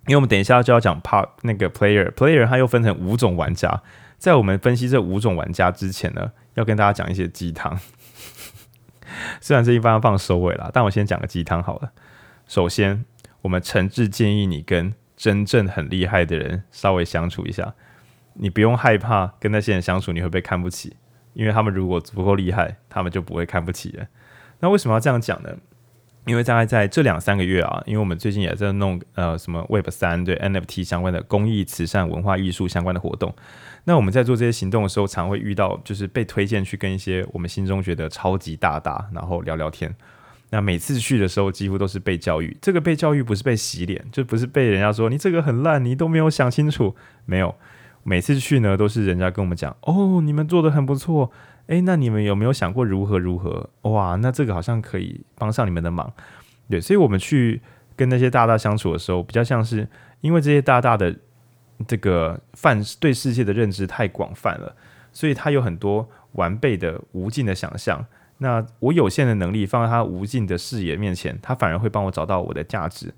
[0.07, 3.83] 因为我们等一下就要讲帕那个 player player，它又分成五种玩家。
[4.19, 7.79] 在我们分析这五种玩家之前呢，要跟大家讲一些鸡汤。
[9.41, 11.93] 虽然这一般要放收尾啦，但我先讲个鸡汤好了。
[12.47, 13.05] 首先，
[13.43, 17.75] 我们诚挚建议你跟真正很厉害的人稍微相处一下。
[18.35, 20.97] 你不用害怕跟那些人相处，你会被看不起，
[21.35, 24.09] 因为他们如果足够厉害，他们就不会看不起人。
[24.61, 25.51] 那为什么要这样讲呢？
[26.27, 33.35] 因为大概在这两三个月啊，因为我们最近也在弄呃什么 Web 三对 NFT 相关的公益、慈善、文化艺术相关的活动。
[33.85, 39.93] 那我们在做这些行动的时候，常会遇到就是被推荐去跟一些我们心中觉得超级大大，然后聊聊天。
[40.51, 42.57] 那每次去的时候，几乎都是被教育。
[42.61, 46.95] 这个被教育不是被洗脸，就不是被人家说你这个很烂，你都没有想清楚。
[47.25, 47.55] 没有，
[48.03, 51.31] 每次去呢，都是人家跟我们讲哦，你们做得很不错。
[51.69, 53.71] 诶，那你们有没有想过如何如何？
[53.83, 56.12] 哇，那这个好像可以帮上你们的忙，
[56.69, 57.62] 对，所以我们去
[57.95, 59.88] 跟那些大大相处的时候，比较像是
[60.21, 61.15] 因为这些大大的
[61.87, 64.75] 这个范对世界的认知太广泛了，
[65.12, 68.05] 所以他有很多完备的无尽的想象。
[68.38, 73.15] 那我有限的能力放在他无尽的视野面前，他反而会帮我找到我的价值，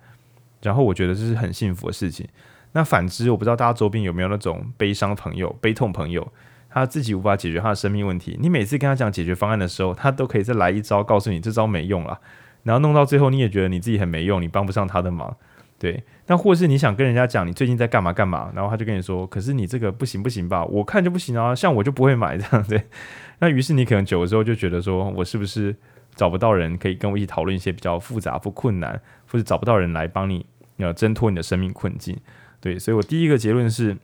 [0.61, 2.29] 然后我觉得这是很幸福的事情。
[2.75, 6.31] 那反之，我不知道大家周边有没有那种悲伤朋友、悲痛朋友。
[6.69, 12.19] 他自己无法解决他的生命问题，你每次跟他讲解决方案的时候，他都可以再来一招，告诉你这招没用了，
[12.65, 15.37] 然后弄到最后你也觉得你自己很没用，你帮不上他的忙，
[15.79, 16.03] 对。
[16.27, 22.83] 那或是你想跟人家讲你最近在干嘛干嘛，然后他就跟你说，可是你这个不行不行吧，我看就不行啊，像我就不会买这样 对。
[23.39, 25.77] 那于是你可能久了之后就觉得说，我是不是
[26.17, 30.45] 找不到人可以跟我一起讨论一些比较复杂或困难，或者找不到人来帮你
[30.79, 32.19] 要挣脱你的生命困境，
[32.65, 32.79] 对。
[32.79, 33.97] 所以我第一个结论是，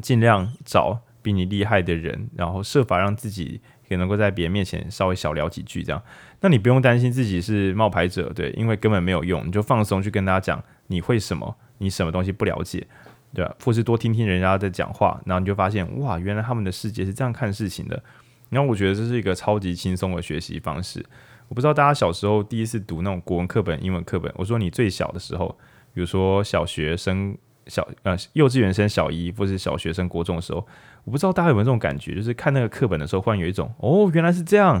[0.00, 1.02] 尽量找。
[1.22, 6.02] 比你厉害的人，然后设法让自己也能够在别人面前稍微小聊几句，这样，
[6.40, 12.86] 那你不用担心自己是冒牌者，对，因为根本没有用，你就放松去跟大家讲你会什么，你什么东西不了解，
[13.34, 13.54] 对吧？
[13.62, 18.02] 或是多听听人家在讲话，然后你就发现，哇，原来他们的世界是这样看事情的，
[18.48, 21.04] 然后我觉得这是一个超级轻松的学习方式。
[21.48, 25.54] 我不知道大家小时候第一次读那种国文课本、英文课本，我说你最小的时候，
[25.92, 27.36] 比如说小学生
[27.70, 30.66] 小呃幼稚园生小一，或是小学生国中的时候，
[31.04, 34.78] 我不知道大家有没有这种感觉，就是看那个课本的时候，忽然有一种哦原来是这样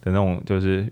[0.00, 0.90] 的那种，就是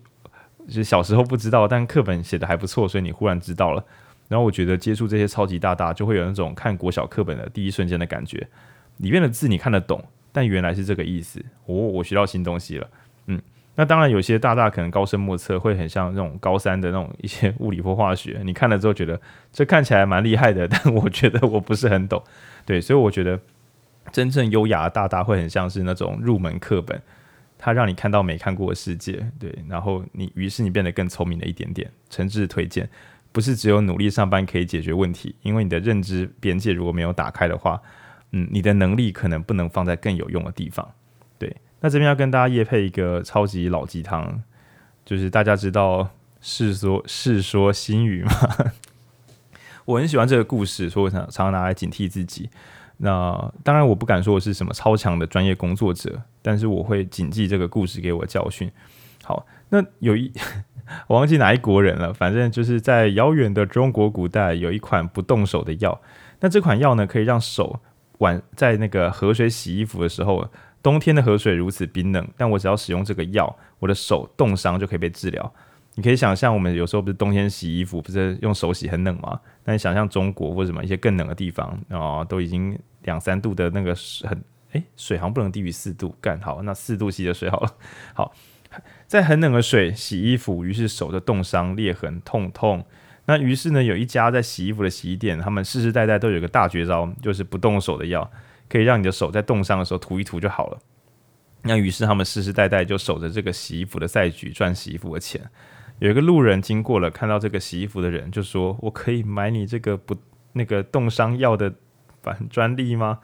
[0.66, 3.82] 就是小时候不知道，但课本写的还不错，所以你忽然知道了。
[4.28, 8.48] 然后我觉得接触这些超级大大，就会有那种看国小课本的第一瞬间的感觉，
[8.96, 12.88] 里面的字你看得懂，但原来是这个意思哦，我学到新东西了，
[13.78, 18.40] 那当然，有些大大可能高深莫测，会很像那种高三的那种一些 物理或化学。
[18.42, 19.20] 你看了之后觉得
[19.52, 22.22] 这看起来蛮厉害的， 但我觉得我不是很懂。
[22.64, 23.38] 对，所以我觉得
[24.10, 26.98] 真正优雅的大大会很像是那种入门课本，
[27.58, 29.24] 它让你看到没看过的世界。
[29.38, 31.90] 对，然后你于是你变得更聪明了一点点。
[32.08, 32.88] 诚挚推荐，
[33.30, 37.78] 不是只有努力上班可以解决问题，因为你的认知边界如果没有打开的话，
[38.32, 40.90] 嗯，你的能力可能不能放在更有用的地方。
[41.38, 41.54] 对。
[41.80, 44.42] 那这边要跟大家夜配一个超级老鸡汤，
[45.04, 46.02] 就是大家知道
[46.40, 48.72] 《世说世说新语》吗？
[49.84, 52.48] 我很喜欢这个故事，所以我常常拿来警惕自己。
[52.96, 58.68] 那当然，我不敢说我是什么超强的专业工作者，但是我会谨记这个故事给我教训。
[59.22, 60.32] 好，那有一
[61.06, 66.00] 我忘记哪一国人了，反正就是在遥远的中国古代，有一款不动手的药。
[66.40, 67.80] 那这款药呢，可以让手
[68.18, 70.48] 晚在那个河水洗衣服的时候。
[70.86, 75.52] 冬天的河水如此冰冷，但我只要使用这个药，我的手冻伤就可以被治疗。
[75.96, 79.40] 你可以想象，我们有时候不是冬天洗衣服，不是用手洗很冷吗？
[79.64, 84.40] 那你想象中国或者什么一些更冷的地方啊，都已经两三度的那个水很
[84.74, 87.74] 诶，水好像不能低于四度，干好，那四度洗的水好了。
[88.14, 88.32] 好，
[89.08, 92.84] 在很冷的水洗衣服，于是手的冻伤裂痕痛痛。
[93.24, 98.30] 那于是呢，有一家在洗衣服的洗衣店，他们世世代代都有个大绝招，就是不动手的药。
[98.68, 100.78] 可以让你的手在冻伤的时候涂一涂就好了。
[101.62, 105.40] 那于是他们世世代代就守着这个洗衣服的赛局赚洗衣服的钱。
[105.98, 110.14] 有一个路人经过了，看到这个洗衣服的人，就说：“我可以买你这个不
[110.52, 111.72] 那个冻伤药的
[112.22, 113.18] 反专利吗？”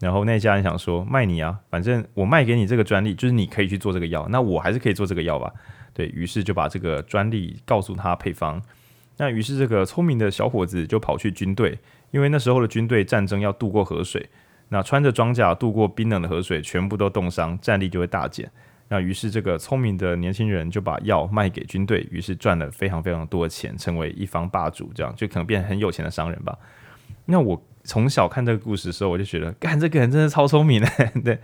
[0.00, 5.52] 然后那家人想说：“卖你啊，反正我卖给你这个专利，就是你可以去做这个药，那我还是可以做这个药吧？”
[5.94, 8.60] 对，于是就把这个专利告诉他配方。
[9.18, 11.78] 那于是这个聪明的小伙子就跑去军队，
[12.10, 14.28] 因为那时候的军队战争要渡过河水。
[14.68, 18.50] 那穿着装甲渡过冰冷的河水，全部都冻伤，战力就会大减。
[18.88, 26.56] 那于是这个聪明的年轻人就把药卖给军队，于是赚了非常非常多的钱，成为一方霸主，这样就可能变成很有钱的商人吧。
[27.24, 30.88] 那我从小看这个故事的时候，我就觉得，干这个人真的超聪明的。
[31.24, 31.38] 对，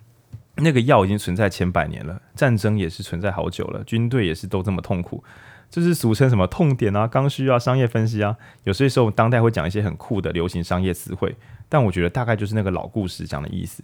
[0.56, 5.22] 那个药已经存在千百年了，战争也是存在好久了，军队也是都这么痛苦，
[5.68, 8.36] 就是俗称什么痛点啊、刚需啊、商业分析啊。
[8.64, 11.36] 有些时候当代会讲一些很酷的流行商业词汇。
[11.68, 13.82] 但我觉得大概就是那个老故事讲的意思，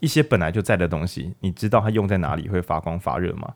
[0.00, 3.54] 一些本来就在的东西，你知道它用在哪里会发光发热吗？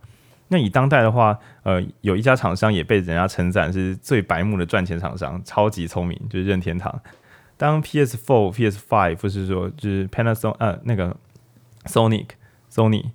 [0.48, 7.00] 那以当代的话，呃，有一家厂商也被人家称赞是最白目的赚钱厂商，超级聪明，就是任天堂。
[7.58, 11.14] 当 PS4、PS5 不是说就是 Panasonic 呃那个
[11.84, 12.28] Sonic、
[12.72, 13.10] Sony、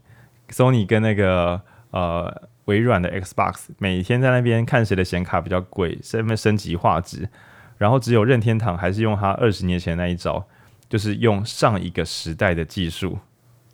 [0.49, 7.27] Sony 跟那个呃微软的 Xbox 每天在那边看谁的显卡比较贵，在那边升级画质，
[7.79, 10.45] 然后只有任天堂还是用他二十年前那一招。
[10.93, 13.17] 就是用上一个时代的技术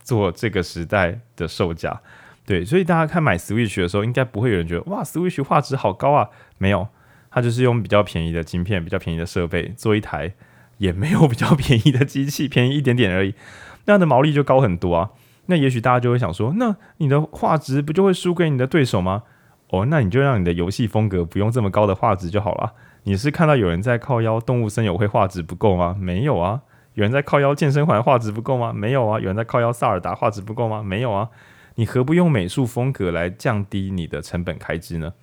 [0.01, 1.99] 做这个时代的售价，
[2.45, 6.87] 对，所以大家看买 Switch 的时候，应该不会有人觉得哇，Switch 画质好高啊，没有，
[7.29, 10.33] 它就是用比较便宜的晶片、比较便宜的设备做一台，
[10.77, 13.35] 也没有比较便宜的机器， 便宜一点点而已，
[13.83, 15.09] 那样的毛利就高很多啊。
[15.47, 19.23] 那也许大家就会想说，那你的画质不就会输给你的对手吗？
[19.71, 22.71] 哦，那你就让你的游戏风格不用这么高的画质就好了。
[23.03, 25.97] 你是看到有人在靠腰动物森友会画质不够吗？
[25.99, 26.61] 没有啊。
[26.99, 28.73] 有人在靠腰健身环画质不够吗？
[28.73, 29.17] 没有啊。
[29.21, 30.83] 有人在靠腰萨尔达画质不够吗？
[30.83, 31.29] 没有啊。
[31.75, 35.13] 你何不用美术风格来降低你的成本开支呢？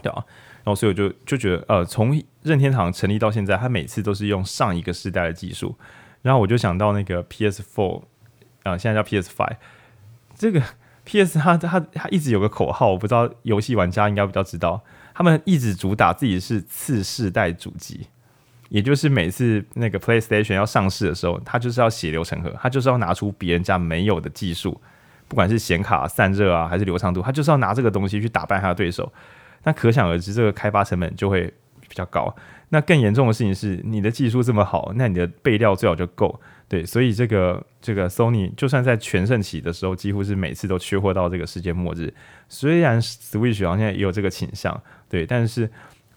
[0.00, 0.24] 对啊。
[0.64, 5.76] 然后所以我就就觉得，呃，从任天堂成立到现在，他每次都是用上一个世代的技术。
[6.22, 8.04] 然后我就想到那个 PS Four，
[8.62, 9.56] 啊、现在叫 PS Five，。
[10.34, 10.62] 这个
[11.04, 14.82] PS 它它它一直有个口号，我不知道游戏玩家应该比较知道，
[15.14, 18.06] 他们一直主打自己是次世代主机。
[18.72, 24.80] 也就是每次那个 PlayStation 要上市的时候，它就是要血流成河，它就是要拿出别人家没有的技术，
[25.28, 29.12] 不管是显卡散热啊，还是流畅度，它就是要拿这个东西去打败它的对手。
[29.64, 31.52] 那可想而知，这个开发成本就会
[31.86, 32.34] 比较高。
[32.70, 36.40] 那更严重的事情是，你的技术这么好，那你的备料最好就够。
[36.66, 42.10] 对，所以这个这个 Sony 就算在全盛期的时候，几乎是每次都缺货到这个世界末日。
[42.48, 45.68] 虽然 Switch 好像也有这个倾向，对，但是。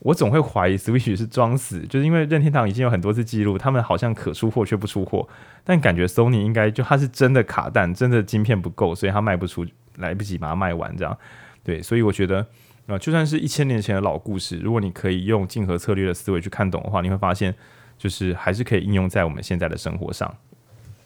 [0.06, 5.28] 我总会怀疑 Switch 是装死，就是因为任天堂已经有很多次记录，他们好像可出货却不出货，
[5.64, 11.18] 但感觉 Sony 应该就它是真的卡弹，真的晶片不够，所以它卖不出，来不及把它卖完这样。
[11.64, 12.46] 对，所以我觉得
[12.86, 17.56] 啊、就算是一千年前的老故事，如果你可以用竞合策略的思维去看懂的话，你会发现
[17.98, 20.32] 就是还是可以应用在我们现在的生活上。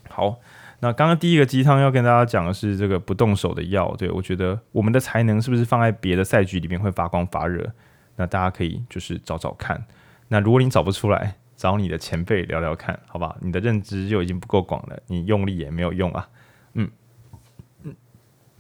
[0.10, 0.36] 好，
[0.82, 7.72] 那刚刚第一个鸡汤要跟大家讲的是这个不动手的药，对，我觉得我们的才能是不是放在别的赛局里面会发光发热？
[8.20, 9.82] 那大家可以就是找找看，
[10.28, 13.38] 那如果你找不出来，找你的前辈聊聊看，好吧？
[13.40, 16.28] 你的认知就已经不够广了，你用力也没有用啊。
[16.74, 16.92] 嗯，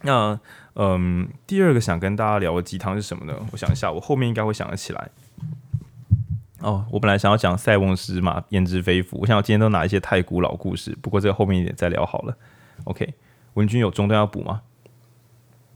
[0.02, 0.40] 那
[0.76, 3.38] 嗯，第二个想跟大家聊的鸡汤是什么呢？
[3.52, 5.10] 我想一下，我后面应该会想得起来。
[6.60, 12.38] 哦，我本来想要讲塞翁失马焉知非福，我想我今天都拿一些太古老故事，不过这个后面一点再聊好了。
[12.86, 13.14] OK，
[13.56, 14.62] 文君有中断要补吗？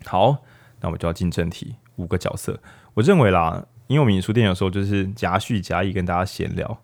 [0.05, 0.37] 好，
[0.79, 2.61] 那我们就要进正题，五个角色，
[2.93, 3.65] 我认为啦。
[3.93, 6.81] 因为我们书店有时候就是夹叙夹议跟大家闲聊，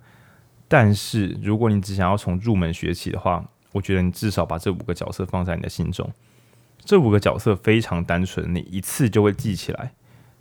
[0.68, 6.08] 但是如果你只想要从入门学起的话，我觉得你至少把这五个角色放在你的心中。
[6.86, 9.92] 这五个角色非常单纯，你一次就会记起来，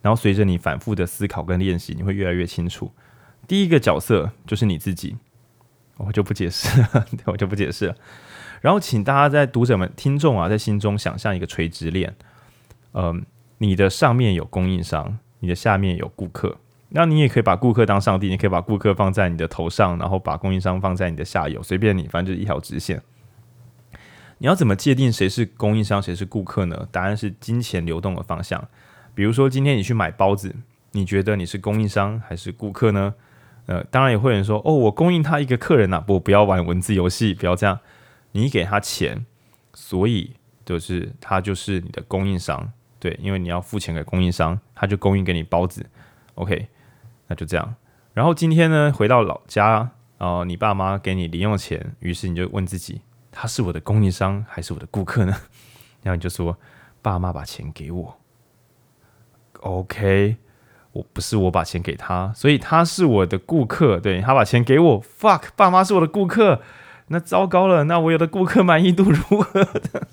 [0.02, 2.92] 然后随着你反复的思考跟练习，你会越来越清楚。
[3.46, 5.16] 第一个角色就是你自己，
[5.96, 7.96] 我就不解释了，我就不解释了。
[8.60, 12.14] 然后请大家在读者们、听众啊，在心中想象一个垂直链，
[12.92, 13.24] 嗯、
[13.56, 15.18] 你的上面有供应商。
[15.40, 16.56] 你的下面有顾客，
[16.90, 23.02] 那你也可以把顾客当上帝，你可以把顾客放在你的头上，然后把供应商放在你的下游，随便你，反正就是一条直线。
[24.38, 26.88] 你要怎么界定谁是供应商，谁是顾客呢？
[26.92, 28.68] 答案是金钱流动的方向。
[29.14, 30.54] 比如说，今天你去买包子，
[30.92, 33.14] 你觉得你是供应商还是顾客呢？
[33.66, 37.80] 呃，当然也会有人说，哦，我供应他一个客人呐、啊，不，不要玩文字游戏，不要这样。
[38.32, 39.26] 你给他钱，
[39.74, 40.32] 所以
[40.64, 42.72] 就是他就是你的供应商。
[43.00, 45.86] 对，因为你要付钱给供应商，他就供应给你包子
[46.34, 46.68] ，OK，
[47.26, 47.74] 那就这样。
[48.12, 55.32] 然后今天呢，回到老家，哦你爸妈给你零用钱，于是你就问自己，他是我的供应商还是我的顾客呢？
[56.02, 56.58] 然后你就说，
[57.00, 58.18] 爸妈把钱给我
[59.60, 60.36] ，OK，
[60.92, 66.60] 我不是我把钱给他，所以他是我的顾客，对，他把钱给我，fuck，爸妈是我的顾客，
[67.08, 70.08] 那糟糕了，那我有的顾客满意度如何的？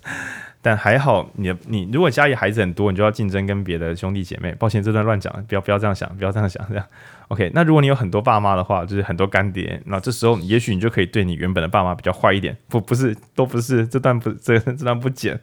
[0.65, 4.51] 但还好你，你你如果家里孩子很多，你就要竞争跟别的兄弟姐妹。
[4.53, 6.83] 抱歉，这段乱讲，不要不要这样想，不要这样想，这样
[7.29, 7.51] OK。
[7.53, 12.57] 那如果你有很多爸妈的话，就是很多干爹，那这时候也许你就可以对你原本的爸妈比较坏一点。
[12.67, 15.39] 不，不是，都不是，这段不这这段不剪。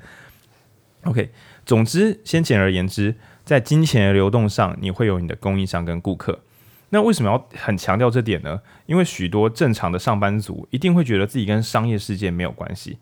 [1.05, 1.31] OK，
[1.65, 3.15] 总之，先简而言之，
[3.45, 6.41] 在金钱的流动上，你会有你的供应商跟顾客。
[6.89, 8.61] 那为什么要很强调这点呢？
[8.87, 12.99] 因为许多正常的上班族一定会觉得自己跟商业世界没有关系。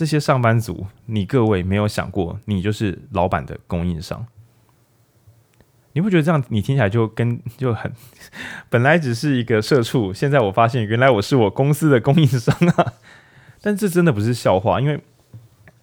[0.00, 4.26] 这些上班族，你各位没有想过，你就是老板的供应商。
[5.92, 7.92] 你不觉得这样，你听起来就跟就很，
[8.70, 12.94] 本来只是一个社畜，现在我发现原来我是我公司的供应商啊！
[13.60, 14.98] 但这真的不是笑话，因为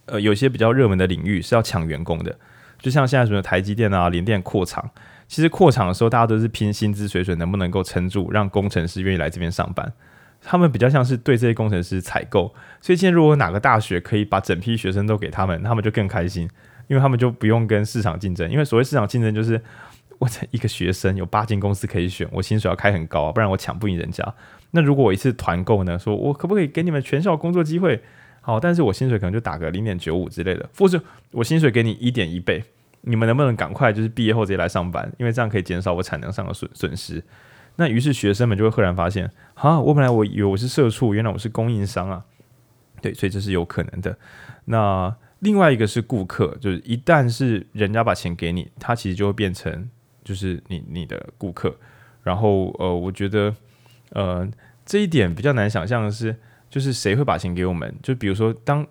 [0.07, 2.39] 呃，有些比较热门的领域是要抢员工的，
[2.80, 4.89] 就像现在什么台积电啊、联电扩厂，
[5.28, 9.93] 其实扩厂的时候大家都是拼薪资水准能不能够撑住，让工程师愿意来这边上班。
[10.43, 16.49] 他们比较像是对这些工程师采购，所以现在如果哪个大学可以把整批学生都给他们，他们就更开心，
[16.88, 18.49] 因为他们就不用跟市场竞争。
[18.49, 19.61] 因为所谓市场竞争，就是
[20.19, 24.23] 我这一个学生有八间公司可以选，我薪水要开很高啊，不然我抢不赢人家。
[24.71, 28.01] 那如果我一次团购呢，说我可不可以给你们全校工作机会？
[28.41, 30.99] 好，但是我薪水可能就打个零点九五之类的，或是
[31.31, 32.63] 我薪水给你一点一倍，
[33.01, 35.11] 你们能不能赶快就是毕业后直接来上班？
[35.17, 37.21] 因为这样可以减少我产能上的损损失。
[37.78, 42.25] 那于是学生们就会赫然发现，啊，我本来我以为我是社畜，原来我是供应商啊。
[43.01, 44.17] 对，所以这是有可能的。
[44.65, 49.88] 那另外一个是顾客，就是一旦是人家把钱给你，他其实就会变成
[50.23, 51.75] 就是你你的顾客。
[52.23, 53.55] 然后呃，我觉得
[54.09, 54.47] 呃
[54.84, 56.36] 这一点比较难想象的是，
[56.71, 57.95] 就是谁会把钱给我们？
[58.01, 58.84] 就比如说当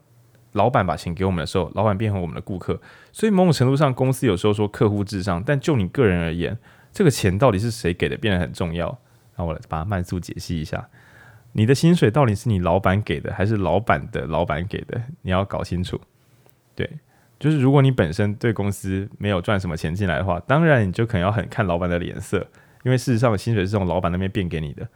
[0.52, 2.80] 老板把钱给我们的时候，老板变成我们的顾客。
[3.10, 6.56] 所以某种程度上，公司有时候说客户至上，但就你个人而言。
[6.96, 8.98] 这个钱到底是谁给的，变得很重要。
[9.36, 10.88] 那我来把它慢速解析一下。
[11.52, 14.98] 你的薪水到底是你老板给的，还是老板的老板给的？
[15.20, 16.00] 你要搞清楚。
[16.74, 16.88] 对，
[17.38, 22.38] 就是如果你本身对公司没有赚什么钱进来的话，当然你就可能要很看老板的脸色，
[22.82, 24.88] 因为事实上薪水是从老板那边变给你的。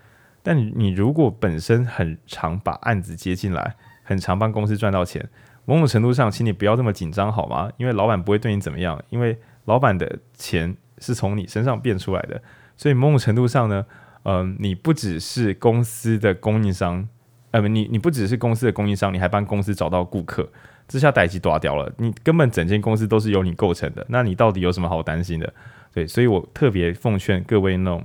[0.43, 5.29] 但你你如果本身很常把案子接进来，很常帮公司赚到钱，
[5.67, 7.71] 某种程度上，请你不要这么紧张好吗？
[7.77, 10.75] 因为老板不会对你怎么样，因为老板的钱。
[11.01, 12.41] 是从你身上变出来的，
[12.77, 13.85] 所以某种程度上呢，
[14.23, 17.09] 嗯、你不只是公司的供应商，
[17.51, 20.49] 呃，你你不只是公司的供应商，你还帮公司找到顾客，
[20.87, 21.93] 这下歹机打掉了。
[21.97, 25.53] 你根本整间公司都是由你构成的，那你到底有什么好担心的？
[25.93, 28.05] 对，所以我特别奉劝各位那种。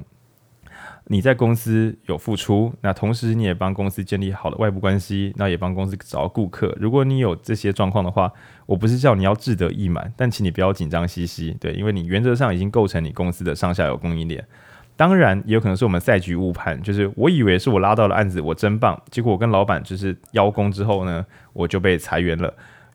[1.07, 6.75] 你在公司有付出，那同时你也帮公司建立好的外部关系，那也帮公司找到顾客。
[6.79, 8.31] 如果你有这些状况的话，
[8.65, 14.43] 我不是叫你要志得意满，但请你不要紧张兮兮，对，因为你原则上已经构成你公司的上下游供应链。
[14.97, 22.51] 当然，也有可能是我们赛局误判，就是我以为是我拉到了案子，我真棒，结果我跟老板就是邀功之后呢，我就被裁员了。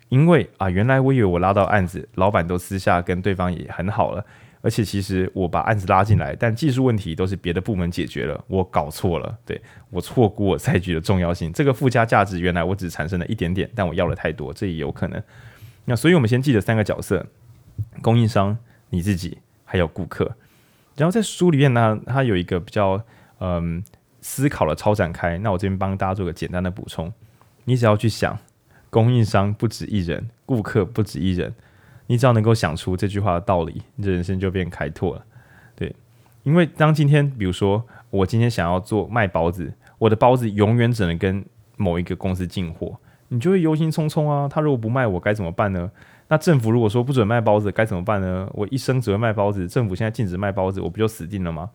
[0.08, 4.24] 因为啊，原来我以为我拉到案子，老板都私下跟对方也很好了。
[4.62, 15.22] 而且其实我把案子拉进来，但技术问题都是别的部门解决了，我搞错了，对，我错估我赛局的重要性，这个附加价值原来我只产生了一点点，但我要了太多，这也有可能。
[15.86, 17.26] 那所以我们先记得三个角色：
[18.02, 18.56] 供应商、
[18.90, 20.30] 你自己，还有顾客。
[20.96, 23.02] 然后在书里面呢，它有一个比较
[23.38, 23.82] 嗯
[24.20, 25.38] 思考的超展开。
[25.38, 27.10] 那我这边帮大家做个简单的补充：
[27.64, 28.38] 你只要去想，
[28.90, 31.54] 供应商不止一人，顾客不止一人。
[32.10, 35.24] 你只要能够想出这句话的道理，你的人生就变开拓了。
[35.76, 35.94] 对，
[36.42, 41.44] 因为当今天，比如说我今天想要做卖包子，我的包子永远只能跟
[41.76, 42.98] 某一个公司进货，
[43.28, 44.48] 你就会忧心忡忡啊。
[44.48, 45.88] 他如果不卖我该怎么办呢？
[46.26, 48.50] 那政府如果说不准卖包子该怎么办呢？
[48.54, 51.70] 我一生只会卖包子，政府现在禁止卖包子，我不就死定了吗？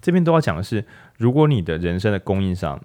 [0.00, 0.84] 这边都要讲的是，
[1.18, 2.80] 如果你的人生的供应商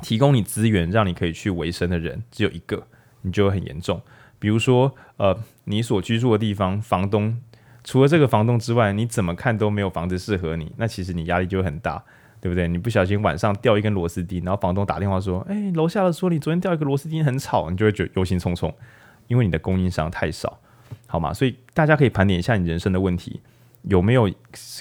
[0.00, 2.82] 提供你资源，让你可以去维生的人只有一个，
[3.20, 4.00] 你就会很严重。
[4.40, 7.38] 比如说，呃，你所居住的地方，房东
[7.84, 12.02] 除了这个房东之外，你怎么看都没有房子适合你，那其实你压力就很大，
[12.40, 12.66] 对不对？
[12.66, 18.72] 你不小心晚上掉一根螺丝钉，然后房东打电话说：“哎，楼下的说你昨天掉一个螺丝钉很吵。”你就会觉忧心忡忡，
[19.28, 20.58] 因为你的供应商太少，
[21.06, 21.32] 好吗？
[21.34, 23.40] 所以大家可以盘点一下你人生的问题，
[23.82, 24.30] 有没有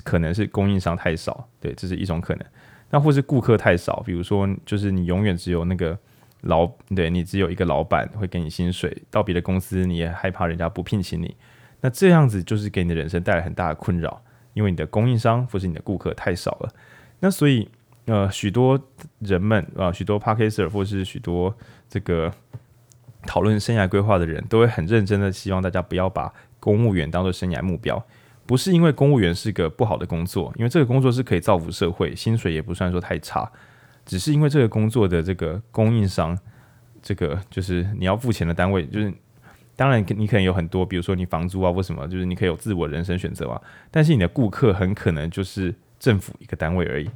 [0.04, 1.48] 可能是供应商太少？
[1.60, 2.46] 对，这是一种可能。
[2.92, 5.98] 那或是顾客太少，比如说就是你永远只有那个。
[6.42, 6.66] 老
[6.96, 11.36] 对你只有一个老板会给你薪水，到别的公司你也害怕人家不聘请你，
[11.82, 14.22] 那这样子就是给你的人生带来很大的困扰，
[14.54, 16.70] 因为你的供应商或是你的顾客太少了。
[17.20, 17.70] 那所以
[18.06, 18.80] 呃，许多
[19.20, 21.54] 人们啊、许多 Podcaster 或是许多
[21.88, 22.32] 这个
[23.28, 28.04] 讨论生涯规划的人都会很认真的希望大家不要把公务员当做生涯目标，
[28.46, 33.52] 不是因为公务员是个不好的工作，因为这个工作是可以造福社会，薪水也不算说太差。
[34.10, 36.36] 只是因为这个工作的这个供应商，
[37.00, 39.14] 这个就是你要付钱的单位，就是
[39.76, 43.62] 当然你可能有很多，比如说你房租啊或什么，就是你可以有自我人生选择啊。
[43.92, 47.08] 但是你的顾客很可能就是政府一个单位而已。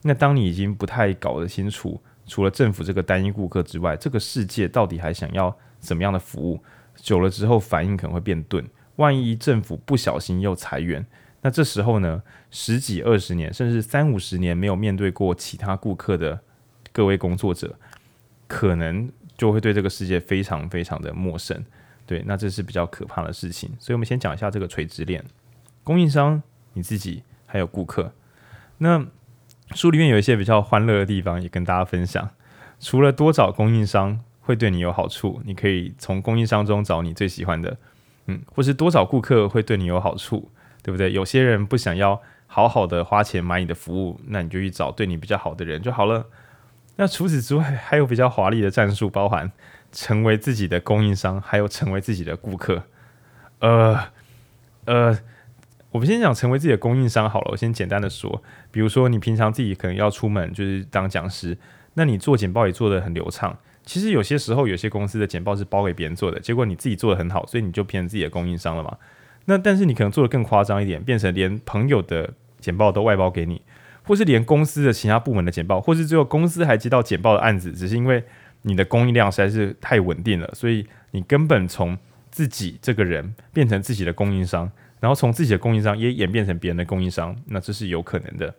[0.00, 6.58] 那当你已经不太搞得清楚，除了政府这个单一顾客之外，这个世界到底还想要怎么样的服务？
[6.96, 8.64] 久了之后反应可能会变钝。
[8.96, 11.04] 万一政府不小心又裁员。
[11.40, 16.40] 那这时候呢，十几二十年，甚至三五十年没有面对过其他顾客的
[16.92, 17.76] 各位工作者，
[18.46, 21.64] 可能就会对这个世界非常非常的陌生。
[22.04, 23.70] 对，那这是比较可怕的事情。
[23.78, 25.24] 所以，我们先讲一下这个垂直链：
[25.84, 28.12] 供应商、你自己，还有顾客。
[28.78, 29.06] 那
[29.74, 32.30] 书里面有一些比较欢乐的地方，也跟大家分享。
[32.80, 37.76] 除了多找供应商会对你有好处，你可以从供应商中找你最喜欢的，
[38.26, 40.50] 嗯，或是多找顾客会对你有好处。
[40.82, 41.12] 对不对？
[41.12, 46.26] 有些人不想要好好的花钱买你的服务，那你就去找对你比较好的人就好了。
[46.96, 49.52] 那除此之外，还有比较华丽的战术，包含
[49.92, 52.82] 成为自己的供应商，还有成为自己的顾客。
[53.60, 53.98] 呃
[54.86, 55.18] 呃，
[55.90, 57.50] 我们先讲成为自己的供应商好了。
[57.52, 61.56] 我先简单的说，比如说你平常自己可能要出门就是当讲师，
[61.94, 63.56] 那你做简报也做得很流畅。
[63.84, 68.96] 其实有些时候，有些公司的简报是包给别人做的，结果你自己做得很好，所以你就变成自己的供应商了嘛。
[69.48, 73.62] 那但是你可能做得更夸张一点，变成连朋友的简报都外包给你，
[74.04, 78.22] 或是连公司的其他部门的简报，或是最后公司还接到简报的案子，只是因为
[78.62, 81.96] 你的供应量实在是太稳定了，所以你根本从
[82.30, 84.70] 自己这个人变成自己的供应商，
[85.00, 88.54] 然后从自己的供应商也演变成别人的供应商，那这是有可能的。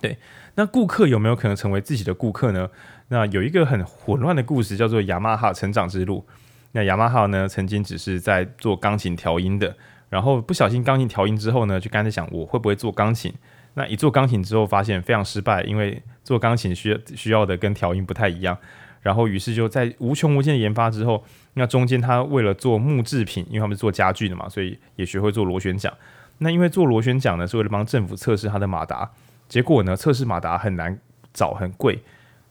[0.00, 0.16] 对，
[0.54, 2.70] 那顾客有没有可能成为自己的顾客呢？
[3.08, 6.24] 那有一个很混乱的故事叫做雅马哈成长之路。
[6.72, 9.76] 那雅马哈呢，曾经只是在做钢琴调音的。
[10.08, 13.32] 然后不小心钢琴调音之后呢，就开始想我会不会做钢琴？
[13.74, 18.56] 那一做钢琴之后发现非常失败，因为做钢琴需要需要的跟调音不太一样。
[19.02, 21.22] 然后于是就在无穷无尽的研发之后，
[21.54, 25.92] 那中间他为了做木制品，因为他们是做家具的嘛，所以也学会做螺旋桨。
[26.38, 29.08] 那因为做螺旋桨呢，是为了帮政府测试他的马达。
[29.48, 30.98] 结果呢，测试马达很难
[31.32, 31.98] 找，很贵。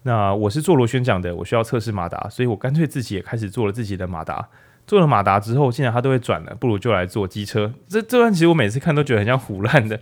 [0.03, 4.47] 那我是做螺旋桨的，我需要测试马达，所以我干脆自己也开始做了自己的马达。
[4.87, 7.73] 做了马达之后，现在他都会转了，不如就来做机车。
[7.87, 9.99] 这这段其实我每次看都觉得很像胡乱的。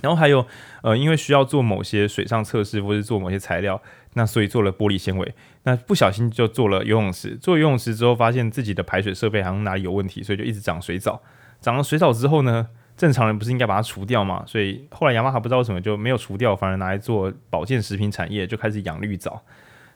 [0.00, 0.46] 然后还有
[0.80, 3.80] 呃，因为需要做某些水上测试或者做某些材料，
[4.14, 5.34] 那所以做了玻璃纤维。
[5.64, 11.20] 那不小心就做了游泳池，做游泳池之后发现自己的排水设备好像哪里有问题，所以就一直长水藻。
[11.60, 14.42] 长了水藻之后呢，正常人不是应该把它除掉吗？
[14.46, 19.42] 所以后来雅马哈不知道为什么就没有除掉，反而拿来做保健食品产业，就开始养绿藻。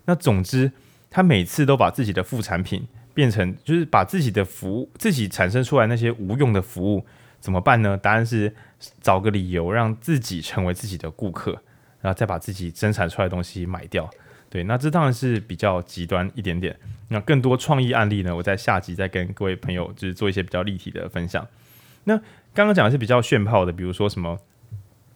[0.05, 0.71] 那总之，
[1.11, 7.07] 他每次都把自己的副产品变成，就是把自己的服务，自己产生出来那些无用的服务，
[7.41, 7.97] 怎么办呢？
[7.97, 8.53] 答案是
[9.01, 11.53] 找个理由让自己成为自己的顾客，
[12.01, 14.11] 然后再把自己生产出来的东西买掉。
[14.51, 16.77] 对，那这当然是比较极端一点点。
[17.09, 21.47] 那更多创意案例呢，我在下集再跟各位朋友就是做一些比较立体的分享。
[22.05, 22.17] 那
[22.53, 24.39] 刚刚讲的是比较炫炮的，比如说什么，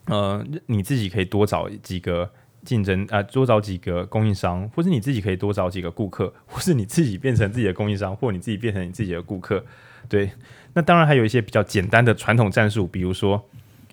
[0.06, 2.32] 呃，你自己可以多找几个
[2.68, 9.64] 竞争啊、多找几个供应商，或是你自己可以多找几个顾客， 或是你自己变成自己的供应商，或你自己变成你自己的顾客。
[10.06, 10.30] 对，
[10.74, 13.42] 那当然还有一些比较简单的传统战术，比如说，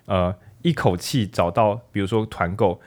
[0.07, 2.81] 呃，一口气找到，比如说团购。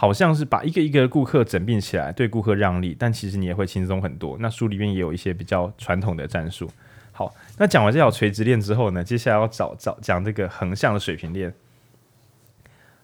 [0.00, 4.36] 好像是把一个一个顾客整并起来，对顾客让利，但其实你也会轻松很多。
[4.38, 6.70] 那书里面也有一些比较传统的战术。
[7.10, 11.52] 好，那讲完这条垂直链之后呢，接下来要找找讲这个横向的水平链。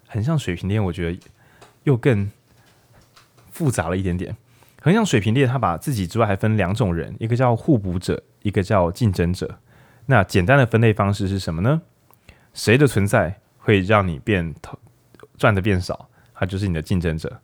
[0.06, 1.18] 横向水平链，我觉得
[1.84, 2.30] 又更
[3.50, 4.36] 复杂了一点点。
[4.82, 9.58] 横向水平列，它把自己之外还分两种人，一个叫互补者，一个叫竞争者。
[10.06, 11.80] 那简单的分类方式是什么呢？
[12.52, 14.54] 谁的存在会让你变
[15.38, 16.10] 赚的变少？
[16.34, 17.40] 他就是你的竞争者，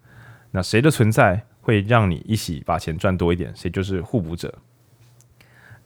[0.50, 3.50] 那谁的存在会让你一起把钱赚多一点？
[3.56, 4.52] 谁就是互补者。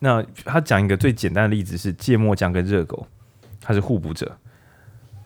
[0.00, 3.06] 那他讲一个最简单的例子是芥末酱跟热狗，
[3.60, 4.36] 它是互补者。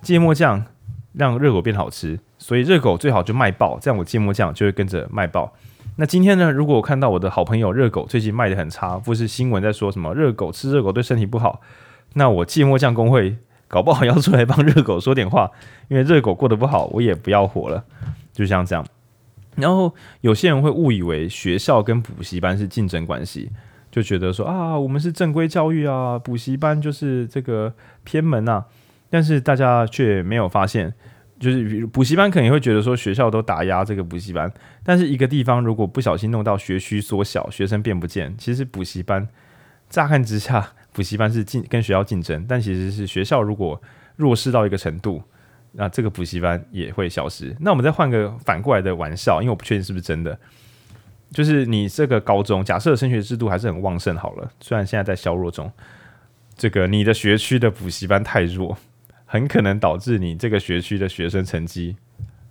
[0.02, 0.66] 芥末酱
[1.12, 5.53] 让热狗变好吃，所以热狗最好就卖爆，这样我芥末酱就会跟着卖爆。
[5.97, 11.61] 那今天呢，如果我看到我的好朋友热狗最近卖得很差，或是新闻在说什么热狗吃热狗对身体不好，
[12.14, 13.36] 那我芥末酱工会。
[13.70, 15.51] 搞不好要出来帮热狗说点话，
[15.89, 17.84] 因为热狗过得不好，我也不要活了，
[18.32, 18.82] 就像这样。
[19.57, 23.51] 然后有些人会误以为学校跟补习班是竞争关系，
[23.91, 27.70] 就觉得说啊，我们是正规教育啊，补习班就是这个
[28.05, 28.64] 偏门啊。
[29.11, 30.95] 但是大家却没有发现，
[31.39, 39.26] 就是补习班可能会觉得说学校都打压这个补习班，但是一个地方如果不小心弄到学区缩小，学生变不见，其实补习班
[39.89, 40.72] 乍看之下。
[40.91, 43.80] 补习班是竞跟学校竞争，但其实是学校如果
[44.16, 45.22] 弱势到一个程度，
[45.72, 47.55] 那这个补习班也会消失。
[47.61, 50.36] 那我们再换个反过来的玩笑，因为我不确定是不是真的，
[51.30, 55.70] 就是你这个高中假设升学制度还是很旺盛好了，虽然现在在削弱中，
[56.57, 58.76] 这个你的学区的补习班太弱，
[59.28, 61.94] 很可能导致你这个学区的学生成绩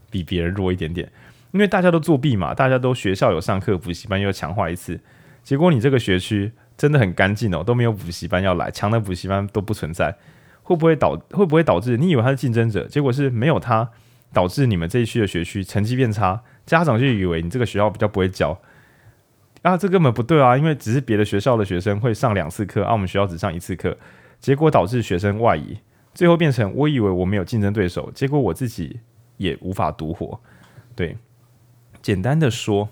[0.10, 1.12] 比别人弱一点点，
[1.52, 4.98] 因为大家都作弊嘛，大家都学校有上课，补习班又强化一次，
[5.44, 6.54] 结果你这个学区。
[6.78, 10.16] 真的很干净哦，都没有补习班要来，强的补习班都不存在，
[10.62, 13.90] 会不会导会不会导致你以为他是竞争者，结果是没有他，
[14.32, 18.56] 导致你们这一区的学区成绩变差，家长就以为你这个学校比较不会教，
[19.64, 23.98] 啊，这根本不对啊，因为只是别的学校的学生会上两次课，啊，我们学校只上一次课，
[24.40, 25.80] 结果导致学生外移，
[26.18, 29.02] 最后变成我以为我没有竞争对手，结果我自己
[29.38, 30.40] 也无法独活，
[30.96, 31.16] 对，
[32.02, 32.90] 简单的说。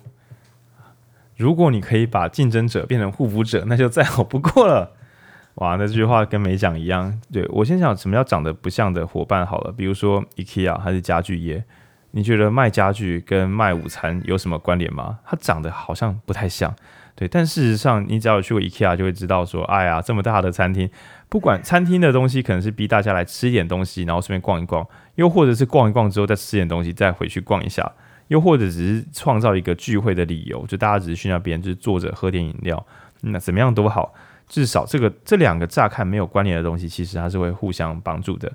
[1.35, 4.91] 如果你可以把竞争者变成互补者，那就再好不过了。
[5.55, 7.19] 哇，那这句话跟没讲一样。
[7.33, 11.63] 对，我先讲什么叫长得不像的伙伴好了，比如说 IKEA 还是家具业，
[12.11, 15.17] 你觉得卖家具跟卖午餐有什么关联吗？
[15.25, 16.75] 它长得好像不太像，
[17.15, 17.27] 对。
[17.27, 20.89] 但事实上，你只要有去过 IKEA，就会知道说，哎呀，这么大的餐厅，
[21.29, 24.85] 不管餐厅的东西可能是逼大家来吃一点东西，然后顺便逛一逛，
[25.15, 27.91] 又或者是逛一逛之后再吃点东西，再回去逛一下。
[28.27, 32.83] 又或者只是创造一个聚会的理由，就大家只是去那边就是坐着喝点饮料，
[33.21, 34.11] 那怎么样都好，
[34.47, 38.51] 至少这个这两个乍看没有关联的东西，其实它是会互相帮助的。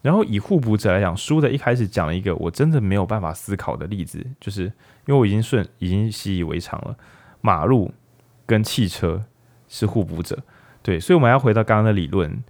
[0.00, 4.72] 然后以互补者来讲，书的一开始讲了一个我真的没有办法思考的例子，就是因
[5.08, 6.96] 为我已经顺已经习以为常了，
[7.42, 7.92] 马路
[8.50, 9.22] 跟汽车
[9.68, 10.36] 是互补者，
[10.82, 12.42] 对，所以我们要回到刚刚的理论，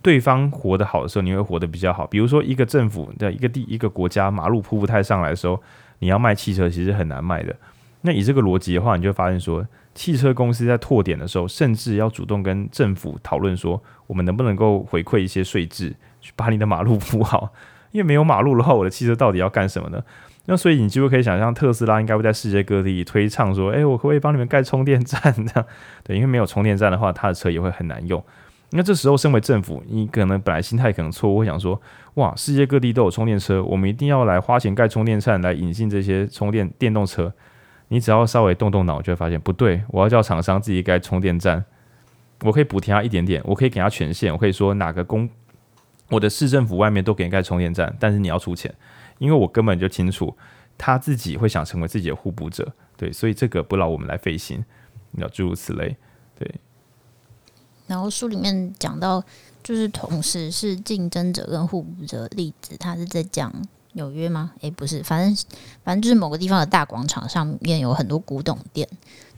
[0.00, 2.06] 对方活得好的时候，你会活得比较好。
[2.06, 5.62] 比如说一个政府的一个地一个国家马路铺不太上来的时候。
[6.00, 7.54] 你要卖汽车其实很难卖的。
[8.02, 17.54] 那以这个逻辑的话，你就会发现说，汽车公司在拓点的时候，甚至要主动跟政府讨论说，我们能不能够回馈一些税制，去把你的马路 铺好。
[17.92, 20.02] 因为没有马路的话，我的汽车到底要干什么呢？
[20.46, 25.20] 那所以你就会可以想象，特斯拉应该会在世界各地推倡说，诶，我可不可以帮你们盖充电站？
[25.22, 25.66] 这样
[26.02, 28.22] 对，因为没有充电站的话，他的车也会很难用。
[28.70, 31.80] 那这时候，身为政府，你可能本来心态可能错误，会想说：
[32.14, 37.32] 哇，世界各地都有充电车，我们一定要来花钱盖充电站来引进这些充电电动车。
[37.88, 39.82] 你只要稍微动动脑，就会发现不对。
[39.88, 41.64] 我要叫厂商自己盖充电站，
[42.42, 45.28] 我可以补贴他一点点，我可以给他权限，我可以说哪个公
[46.08, 48.74] 我的市政府外面都给你盖充电站，但是你要出钱，
[49.18, 50.36] 因为我根本就清楚
[50.76, 54.64] 他自己会想成为自己的互补者，对，所以这个不劳我们来费心，
[55.18, 55.96] 要诸如此类，
[56.38, 56.54] 对。
[57.86, 59.22] 然后书里面讲到，
[59.62, 63.52] 就是同时是竞争者跟互补者例子，他是在讲
[63.92, 64.52] 纽约吗？
[64.60, 65.46] 诶，不是，反正
[65.84, 68.88] 反正就是某个地方的大广场上面有很多古董店，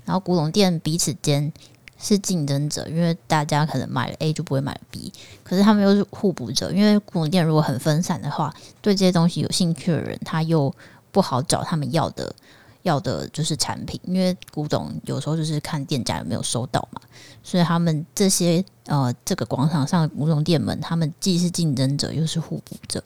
[0.04, 1.52] 然后古董店彼此间。
[1.98, 10.72] 是竞争者，因为大家可能买了 A 就不会买了 B，可是他们又是互补者，因为古董店如果很分散的话，对这些东西有兴趣的人他又
[11.10, 12.34] 不好找他们要的
[12.82, 17.00] 要的就是产品，因为古董有时候就是看店家有没有收到嘛，
[17.42, 23.02] 所以他们这些呃这个广场上的古董店们，他们既是竞争者又是互补者。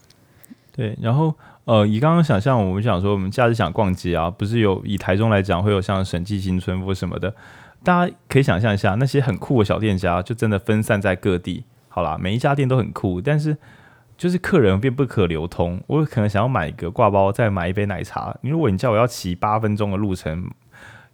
[0.73, 1.33] 对，然后
[1.65, 7.33] 呃以刚刚想象，我们想说我们假日想逛街啊，不是有以台中来讲会有像审计新村或什么的。
[7.83, 11.65] 大家可以想象一下，那些很酷的小店家，就真的分散在各地。
[11.89, 13.57] 好啦，每一家店都很酷，但是
[14.17, 15.83] 就是客人便不可流通。
[15.87, 18.37] 我可能想要买一个挂包，再买一杯奶茶。
[18.43, 20.51] 你如果你叫我要骑八分钟的路程，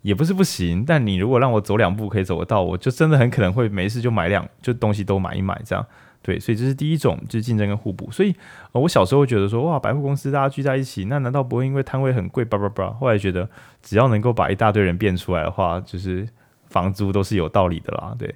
[0.02, 0.84] 也不是不行。
[0.84, 5.86] 但你如果让我走两步可以走得到，我就真的很可能会没事就买两，就东西都买一买这样。
[6.20, 8.10] 对，所以这是第一种，就是竞争跟互补。
[8.10, 8.34] 所以，
[8.72, 12.44] 呃，我小时候觉得说，哇，百货公司大家聚在一起，那难道不会因为摊位很贵？
[12.44, 12.90] 叭叭叭。
[12.90, 13.48] 后来觉得，
[13.80, 16.28] 只要能够把一大堆人变出来的话，就是。
[16.68, 18.34] 房租都是有道理的啦，对。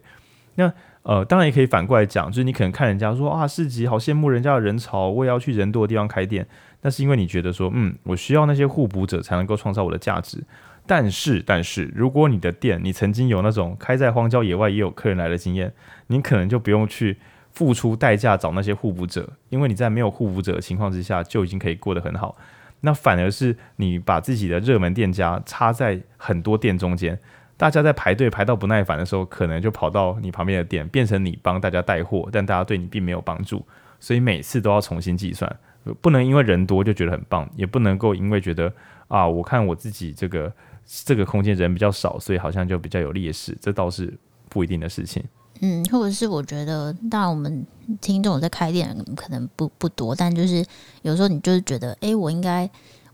[0.57, 0.73] 那
[1.03, 6.47] 呃，当然也可以反过来讲，就是你可能看人家说啊，市集好羡慕人家的人潮，我也要去人多的地方开店。
[6.83, 10.43] 那是因为你觉得说，嗯，我需要那些互补者才能够创造我的价值。
[10.87, 15.73] 但是，但是如果你的店你曾经有那种开在荒郊野外也有客人来的经验，
[16.09, 17.17] 你可能就不用去
[17.53, 22.37] 付出代价找那些互补者，因为你在没有互补者的情况之下就已经可以过得很好。
[22.81, 27.19] 那反而是你把自己的热门店家插在很多店中间。
[27.61, 33.63] 大家在排队排到不耐烦的时候，可能就跑到你旁边的店，变成你帮大家带货，但大家对你并没有帮助，
[34.01, 35.55] 所以每次都要重新计算，
[36.01, 38.73] 不能因为人多就觉得很棒，也不能够因为觉得
[39.09, 40.51] 啊，我看我自己这个
[40.87, 44.11] 这个空间人比较少，所以好像就比较有劣势，这倒是
[44.49, 45.23] 不一定的事情。
[45.61, 47.67] 嗯，或者是我觉得，当然我们
[48.01, 50.65] 听众在开店可能不不多，但就是
[51.03, 52.71] 有时候你就是觉得，诶，我应该。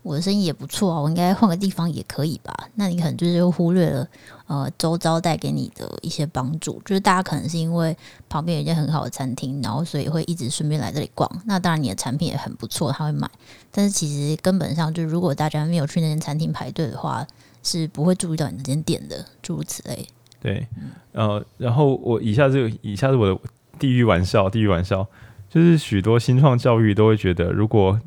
[0.07, 2.55] 我的生意也不错啊，我应该换个地方也可以吧？
[2.75, 4.07] 那你可能就是忽略了
[4.47, 7.95] 呃周遭带给你的一些帮助，就是大家可能是因为
[8.29, 11.29] 旁边有一间很好的餐厅，然后所以会一直顺便来这里逛。
[11.45, 13.29] 那当然你的产品也很不错，他会买。
[13.69, 17.27] 但是其实根本上就是如果大家没有去那间餐厅排队的话，
[17.61, 20.07] 是不会注意到你那间店的，诸如此类。
[20.41, 20.65] 对，
[21.11, 23.37] 呃，然后我以下这个以下是我的
[23.77, 25.05] 地狱玩笑，地狱玩笑
[25.49, 27.99] 就是许多新创教育都会觉得如果。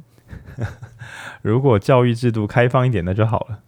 [1.42, 3.61] 如果教育制度开放一点，那就好了。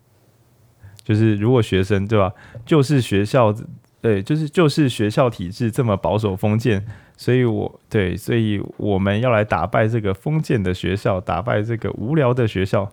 [1.05, 2.33] 就是如果学生对吧，
[2.65, 3.53] 就是学校
[4.01, 6.87] 对，就是就是学校体制这么保守封建，
[7.17, 12.93] 所以我对，所以我们要来打败这个封建的学校，打败这个无聊的学校。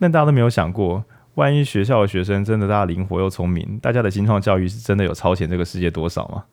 [0.00, 6.44] 但大家都没有想过，万一学校的学生真的大家灵活又聪明，大家的新创教育是真的有超前这个世界多少吗？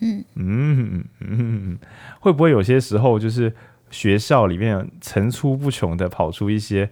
[0.00, 1.78] 嗯嗯嗯，
[2.18, 3.54] 会不会有些时候就是？
[3.90, 6.88] 学校里面层出不穷的跑出一些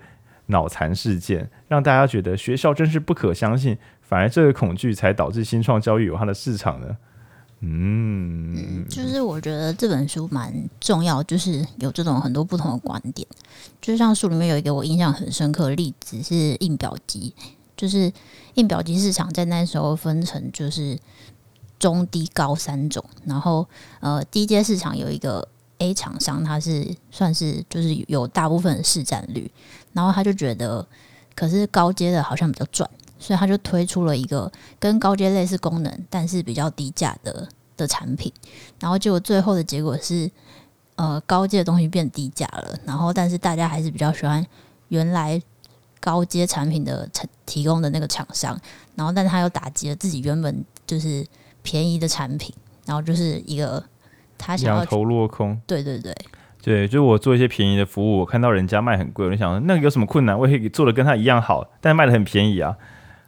[0.46, 6.96] 脑残事件，让大家觉得学校真是不可相信，反而这个恐惧才导致新创教育有它的市场呢。
[7.60, 13.26] 嗯，嗯，就是我觉得这本书蛮重要，就是有这种很多不同的观点。
[13.80, 17.34] 就像书里面有一个我印象很深刻的例子是印表机，
[17.76, 18.12] 就是
[18.54, 20.98] 印表机市场在那时候分成就是
[21.78, 23.68] 中低高三种，然后
[24.00, 25.46] 呃低阶市场有一个。
[25.78, 29.50] A 厂商他是算是就是有大部分的市占率，
[29.92, 30.84] 然后他就觉得，
[31.36, 34.50] 可是高阶的好像比较赚，所以他就推出了一个
[34.80, 38.32] 跟高阶类似功能，但是比较低价的的产品，
[38.80, 40.28] 然后结果最后的结果是，
[40.96, 44.44] 呃，高阶的东西变低价了，然后但是大家还是比较喜欢
[44.88, 45.40] 原来
[46.00, 48.60] 高阶产品的产提供的那个厂商，
[48.96, 51.24] 然后但是他又打击了自己原本就是
[51.62, 52.52] 便宜的产品，
[52.84, 53.84] 然后就是一个。
[54.38, 56.14] 他想两头落空，对对对，
[56.62, 60.38] 对，就我做一些便宜的服务，我看到人家卖很贵，我就想说那个有什么困难？
[60.38, 62.76] 我也可以做的跟他一样好，但卖的很便宜啊。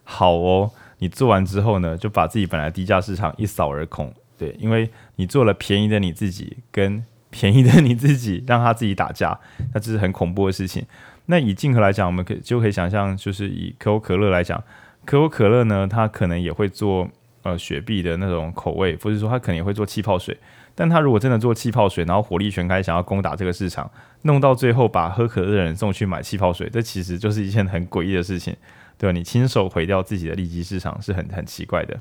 [0.04, 4.12] 好哦，你做完之后呢，就把自己本来低价市场一扫而空。
[4.38, 9.38] 对，因为你做了便宜的你自己跟便宜的你自己，让他自己打架，
[9.74, 10.84] 那这是很恐怖的事情。
[11.26, 14.60] 那以竞合来讲，我们可就可以想象，就是以可口可乐来讲，
[15.04, 17.08] 可口可乐呢，它可能也会做
[17.42, 20.36] 呃雪碧的那种口味，或者说它可能也会做气泡水。
[20.80, 23.90] 但他如果真的做气泡水，然后火力全开，想要攻打这个市场，
[24.22, 28.56] 弄到最后把喝可乐的人送去买气泡水，这其实就是一件很诡异的事情，
[28.96, 29.12] 对吧？
[29.12, 32.00] 你亲手毁掉自己的利基市场是很很奇怪的。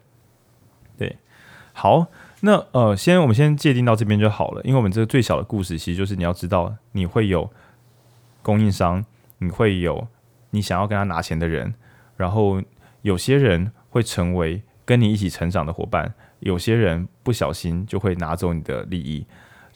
[0.97, 1.17] 对，
[1.73, 2.07] 好，
[2.39, 7.51] 那呃，先我们先界定到这边就好了，因为我们这个最小的故事，其实就是你要知道，你会有
[8.41, 9.03] 供应商，
[9.39, 10.07] 你会有
[10.51, 11.73] 你想要跟他拿钱的人，
[12.15, 12.61] 然后
[13.01, 19.25] 有些人会成为跟你一起成长的伙伴，有些人不小心就会拿走你的利益。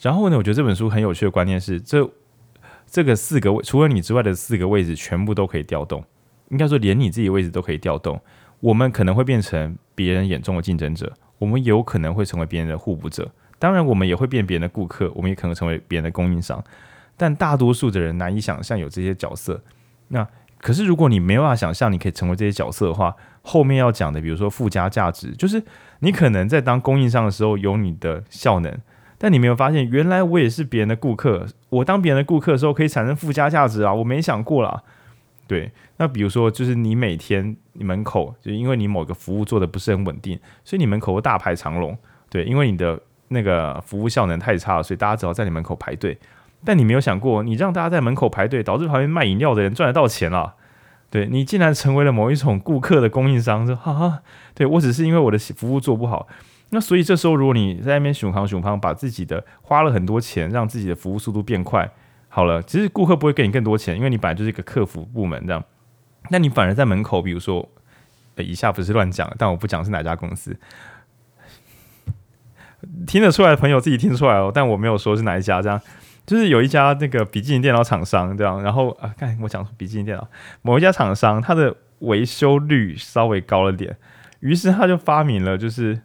[0.00, 2.10] 然后呢，我觉得这本书很有趣的观念是，这
[2.86, 6.04] 这个四个位，除了你之外的四个位置，全部都可以调动。
[6.50, 8.20] 应该说，连你自己位置都可以调动。
[8.60, 13.30] 我们可能会变成别人眼中的竞争者，我们有可能会成为别人的互补者。
[13.58, 16.62] 当然，我们也会变别人的顾客，我们也可能成为别人的供应商。
[17.16, 19.62] 但大多数的人难以想象有这些角色。
[20.08, 20.26] 那
[20.58, 23.14] 可是，如果你没办法想象你可以成为这些角色的话，
[23.46, 25.62] 后面要讲的，比如说附加价值，就是
[26.00, 28.74] 你可能在当供应商的时候有你的效能，
[29.18, 31.46] 但你没有发现，原来我也是别人的顾客。
[31.68, 33.92] 我当别人的顾客的时候，可以产生附加价值啊！
[33.92, 34.82] 我没想过啦。
[35.46, 41.96] 对，那比如说，就是你每天你门口，就因为你某个服务做的不是很稳定，所以你门口会大排长龙。
[42.30, 46.18] 对，因为你的那个服务效能太差了，所以大家只好在你门口排队。
[46.64, 50.54] 但你没有想过，你让大家在门口排队，导致旁边卖饮料的人赚得到钱了。
[51.14, 56.26] 对，你竟然成为了某一种顾客的供应商，说 哈哈，对，我只是因为我的服务做不好。
[56.70, 61.88] 那所以这时候，如果你在那边熊扛熊扛，把自己的花了很多钱，让自己的服务速度变快。
[62.28, 65.62] 好了，其实顾客不会给你更多钱，因为你本来就是一个客服部门这样。
[66.30, 67.68] 那你反而在门口，比如说，
[68.34, 70.58] 呃，以下不是乱讲，但我不讲是哪家公司，
[73.06, 74.50] 听得出来的朋友自己听出来哦。
[74.52, 75.80] 但我没有说是哪一家，这样
[76.26, 78.62] 就是有一家那个笔记型电脑厂商这样。
[78.62, 80.28] 然后啊，看我讲笔记型电脑，
[80.62, 83.96] 某一家厂商，它的维修率稍微高了点，
[84.40, 86.02] 于是他就发明了就是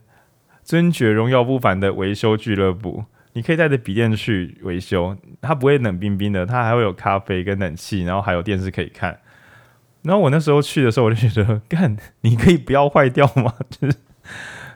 [0.63, 3.05] 尊爵荣耀不凡的维修俱乐部。
[3.33, 9.19] 你可以带着笔电去维修，它不会冷冰冰的，它还会有咖啡跟冷气，然后还有电视可以看。
[10.01, 13.53] 然后我那时候去的时候，我就觉得，干，你可以不要坏掉吗？
[13.69, 13.97] 就是，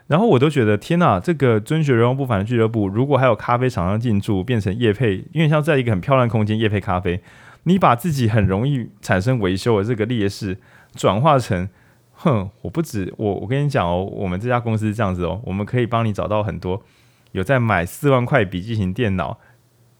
[0.08, 7.22] 然后我都觉得，天哪，这个尊爵荣耀不凡的俱乐部，如果还有咖啡厂商进驻，变成夜配，因为像在一个很漂亮空间夜配咖啡，
[7.64, 10.58] 你把自己很容易产生维修的这个劣势
[10.94, 11.68] 转化成，
[12.12, 16.84] 哼，我不止我，我跟你讲哦，我们这家公司是这样子哦，我们可以帮你找到很多。
[17.32, 19.40] 有在买四万块笔记型电脑，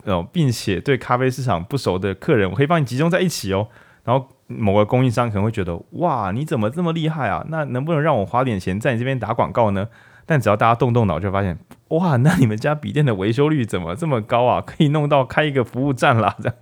[0.04, 3.68] 哦，并且对咖啡市场不熟的客人，我可以帮你集中在一起哦。
[4.04, 7.46] 然后某个供应商可能会觉得，哇，你怎么这么厉害啊？
[7.50, 9.88] 那能不能让我花点钱在你这边打广告呢？
[10.26, 11.58] 但只要大家动动脑，就发现，
[11.90, 14.62] 哇，那你们家笔电的维修率怎么这么高啊？
[14.62, 16.56] 可以弄到开一个服务站啦，这样。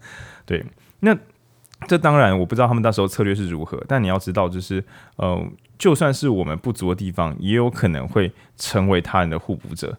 [0.45, 0.65] 对，
[1.01, 1.15] 那
[1.87, 4.83] 这当然我不知道他们那时候策略是如何，但你要知道，就是，
[5.17, 5.39] 呃，
[5.77, 9.95] 就算是我们不足的地方，也有可能会成为他人的互补者。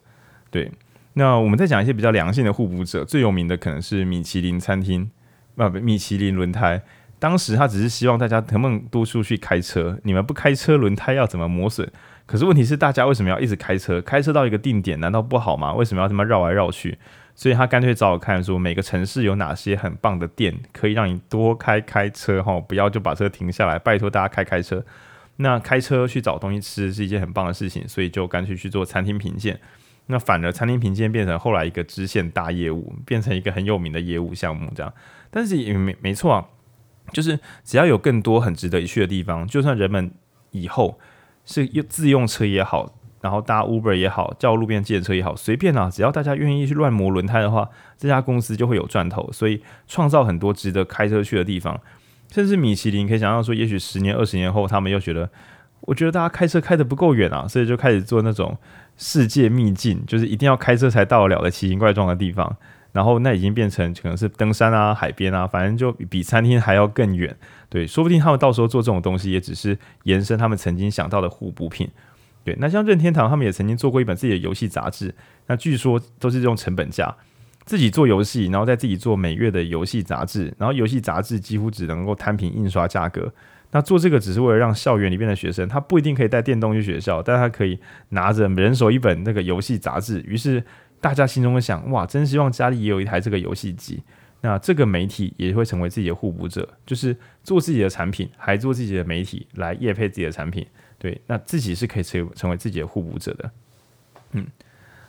[0.51, 0.69] 对，
[1.13, 5.09] 那我们再讲一些比较良性的互补者，最有名的可能是米其林餐厅，
[5.55, 6.81] 啊不，米其林轮胎。
[7.23, 11.89] 当时他只是希望大家能不能多出去开车，你们不开车，轮胎要怎么磨损？
[12.25, 14.01] 可是问题是，大家为什么要一直开车？
[14.01, 15.73] 开车到一个定点难道不好吗？
[15.73, 16.97] 为什么要这么绕来绕去？
[17.33, 24.83] 所以他干脆找我看说，每个城市有哪些很棒的店，可以让你多开开车哈，不要就把车停下来，拜托大家开开车。
[25.37, 29.57] 那开车去找东西吃是一件很棒的事情，所以就干脆去做餐厅评鉴。
[30.07, 34.93] 那反而餐厅评鉴变成后来一个支线大业务，变成一个很有名的业务项目这样。
[35.31, 36.45] 但是也没没错啊，
[37.11, 40.11] 就是只要有更多很值得一去的地方，就算人们
[40.51, 40.99] 以后
[41.45, 49.29] 是用自用车也好，然后搭 Uber 也好，叫路边借车也好，随便啊，只要大家愿意去乱磨轮胎的话，这家公司就会有赚头。
[49.31, 51.79] 所以创造很多值得开车去的地方，
[52.31, 55.29] 甚至米其林可以想象说，也许十年、二十年后，他们又觉得，
[55.81, 58.57] 我觉得大家开车开得不够远啊，所以就开始做那种。
[58.95, 62.55] 世界秘境就是一定要开车才到得了的奇形怪状的地方，
[62.93, 67.35] 然后那已经变成可能是登山啊、海边啊，反正就比餐厅还要更远。
[67.67, 71.89] 对，说不定他们到时候做这种东西，也只是延伸他们曾经想到的互补品。
[72.45, 75.13] 对，那像任天堂他们也曾经做过一本自己的游戏杂志，
[75.47, 77.15] 那据说都是这种成本价，
[77.65, 83.33] 自己做游戏，然后再自己做每月的游戏杂志，然后游戏杂志几乎只能够摊平印刷价格。
[83.71, 87.79] 那做这个只是为了让校园里面的学生，他不一定可以带电动去学校，但他可以
[88.09, 90.21] 拿着人手一本那个游戏杂志。
[90.27, 90.63] 于是
[91.03, 94.01] 大家心中会想：哇，真希望家里也有一台这个游戏机。
[94.39, 100.65] 那这个媒体也会成为自己的互补者，就是做自己的产品，还做自己的媒体来业配自己的产品。
[100.97, 103.51] 对，那自己是可以成成为自己的互补者的。
[104.31, 104.47] 嗯，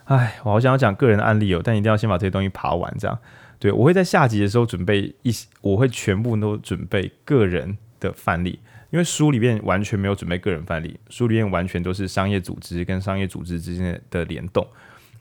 [0.03, 2.93] 哎，我好想要讲个人的案例哦，但一定要先把这些东西爬完。
[2.99, 3.17] 这样，
[3.57, 8.59] 对，我会在下集的时候准备一些，我会全部都准备个人的范例，
[8.91, 14.67] 因为书里面完全没有准备个人范例，书里面完全都是商业组织跟商业组织之间的联动。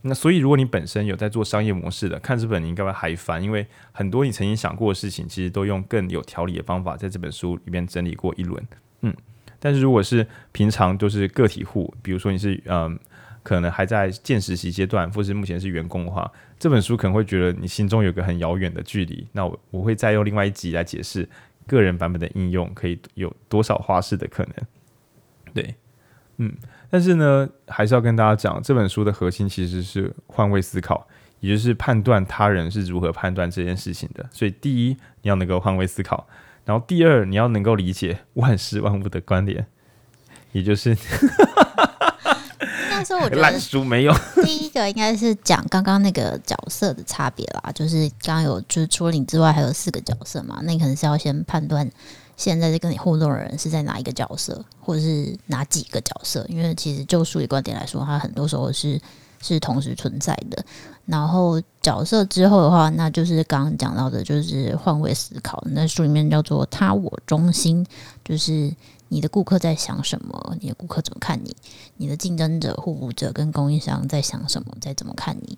[0.06, 8.62] 那所以，如果你本身有在做商业模式的，看这本你应该会嗨翻，因为很多你曾经想过的事情，其实都用更有条理的方法在这本书里面整理过一轮。
[9.00, 9.14] 嗯，
[9.58, 12.98] 但是如果是平常都是个体户，比如说你是嗯
[13.42, 19.26] 可能还在见实习阶段，或是目前是员工的话，这本书可能会觉得你心中有个很遥远的距离。
[19.32, 21.26] 那我我会再用另外一集来解释
[21.66, 24.54] 个人版本的应用可以有多少花式的可能。
[25.54, 25.74] 对，
[26.36, 26.52] 嗯，
[26.94, 31.04] 但是呢，还是要跟大家讲，这本书的核心其实是换位思考，
[31.40, 34.24] 也就是判断他人是如何判断这件事情的。
[34.30, 36.24] 所以，第一，你要能够换位思考；
[36.64, 39.66] 然后，第二，你要能够理解万事万物的关联，
[40.52, 40.96] 也就是。
[42.88, 44.14] 但是我觉得烂书没有。
[44.44, 51.90] 第一个应该是讲刚刚那个角色的差别啦，就是刚刚有就是除了你之外还有四个角色嘛，那你可能是要先判断
[52.36, 59.00] 现在在跟你互动的人是在哪一个角色，或者是哪几个角色，因为其实就书里观点来说，它很多时候是
[59.40, 60.64] 是同时存在的。
[61.06, 65.62] 然后角色之后的话，那就是刚刚讲到的，就是换位思考。
[65.72, 67.86] 那书里面叫做他我中心，
[68.24, 68.74] 就是。
[69.08, 70.56] 你的顾客在想什么？
[70.60, 71.54] 你的顾客怎么看你？
[71.98, 74.74] 你的竞争者、互补者跟供应商在想什么？
[74.80, 75.56] 在怎么看你？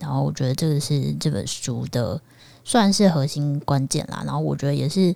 [0.00, 2.20] 然后我觉得这个是这本书的
[2.64, 4.24] 算是核心关键啦。
[4.24, 5.14] 然后我觉得也是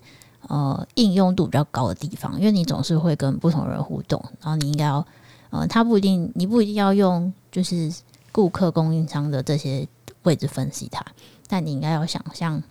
[0.48, 5.06] 呃应用度比较高的地方，因为你总是会跟不同人互动，然后你应该要
[5.50, 7.92] 呃，他不一定，你不一定要用就是
[8.32, 9.86] 顾客、供应商的这些
[10.22, 11.04] 位置分析他，
[11.48, 12.62] 但你应该要想象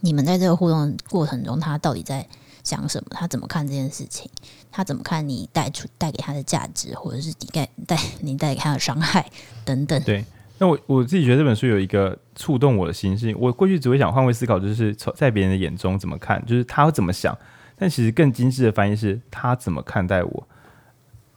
[0.00, 2.26] 你们在这个互动过程中，他到底在。
[2.62, 3.08] 想什么？
[3.12, 4.30] 他怎么看这件事情？
[4.70, 9.30] 他怎么看你带出带给他的价值，或者是你带带你带给他的伤害
[9.64, 10.00] 等等？
[10.02, 10.22] 对，
[10.60, 17.36] 那我我自己觉得这本书有一个触动我的心，是我过去只会想换位思考，就是从在别人的眼中怎么看，就是他会怎么想。
[17.76, 20.48] 但其实更精致的翻译是他怎么看待我，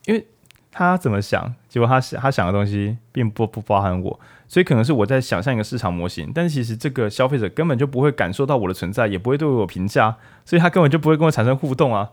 [0.06, 0.28] 因为
[0.70, 4.20] 他怎么想，结果他想他想的东西并不不包含我。
[4.50, 12.10] 所以可能是我在想象一个市场模型，但其实这个消费者根本就不会感受到我的存在，也不会对我有评价，所以他根本就不会跟我产生互动啊。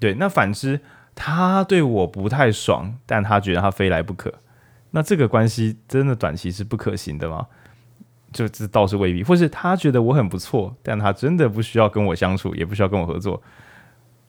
[0.00, 0.80] 对，那反之，
[1.14, 4.32] 他对我不太爽，但他觉得他非来不可，
[4.90, 7.46] 那这个关系真的短期是不可行的吗？
[8.32, 13.42] 就这倒是未必，或是他觉得我很不错，但他真的不需要跟我相处，也不需要跟我合作，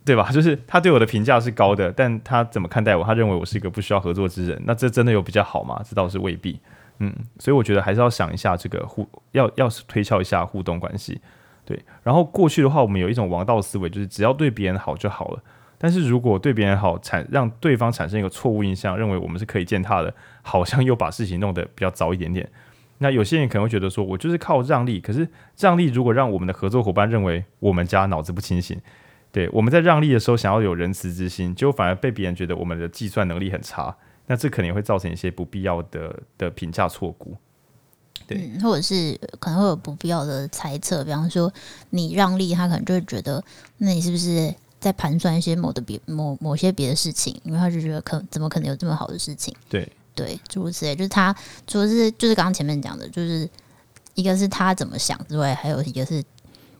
[0.05, 0.31] 对吧？
[0.31, 3.03] 就是他对我的评价是高的，但他怎么看待我？
[3.03, 5.81] 他认为我是一个不需要合作之人，那这真的有比较好吗？
[5.83, 6.59] 这倒是未必。
[6.99, 11.19] 嗯，所以我觉得还是要想一下这个互，要要推敲一下互动关系，
[11.65, 11.77] 对。
[12.03, 15.43] 然后过去的话，我们有一种王道思维，就是只要对别人好就好了。
[15.79, 20.13] 但是如果对别人好，产让对方产生一个错误印象，认为我们是可以践踏的，
[20.43, 22.47] 好像又把事情弄得比较糟一点点。
[22.99, 25.27] 那有些人可能会觉得说，我就是靠让利，可是
[25.57, 28.77] 让利如果让我们的合作伙伴认为我们家脑子不清醒，
[29.31, 33.95] 对，我们在让利的时候想要有仁慈之心，结果反而被别人觉得我们的计算能力很差。
[34.31, 37.35] 那这可能会造成一些不必要的的评价错估，
[38.27, 41.51] 对、嗯，或者是可能会有不必要的猜测，比方说
[41.89, 43.43] 你让利，他可能就会觉得，
[43.77, 47.39] 那你是不是在盘算一些某的别某某些别的事情？
[47.43, 49.53] 因为他就觉得可怎么可能有这么好的事情？
[49.69, 51.35] 对对，诸如此类，就是他
[51.67, 53.49] 除了是就是刚刚前面讲的，就是
[54.15, 56.23] 一个是他怎么想之外，还有一个是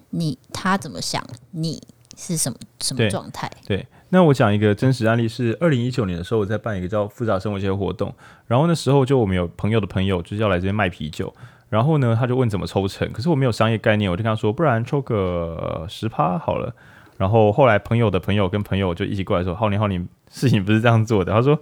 [0.10, 1.82] 你他怎么想，你
[2.18, 3.50] 是什么什么状态？
[3.66, 3.78] 对。
[3.78, 8.12] 对那我讲一个真实案例，是二零一九年的时候，我在办一个叫复杂生活节的活动，
[8.47, 11.32] 然后那时候就我们有朋友的朋友就是要来这边卖啤酒，
[11.70, 16.74] 然后呢他就问怎么抽成，可是我没有商业概念，我就跟他说，不然抽个十趴好了。
[17.20, 21.34] 然后后来朋友的朋友跟朋友就一起过来说，浩年浩年，事情不是这样做的。
[21.34, 21.62] 他说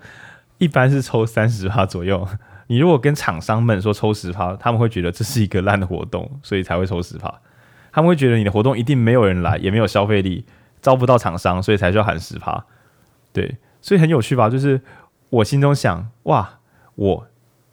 [0.60, 2.28] 一般是抽三十趴左右，
[2.68, 7.34] 你如果跟厂商们说抽十趴，他们会觉得这是一个烂的活动，所以才会抽十趴，
[7.92, 10.46] 他们会觉得你的活动一定没有人来，也没有消费力。
[10.80, 12.64] 招不到厂商，所以才需要喊十趴，
[13.34, 14.48] 对，所以很有趣吧？
[14.48, 14.80] 就是
[15.32, 16.60] 我心中想，哇，
[16.94, 17.28] 我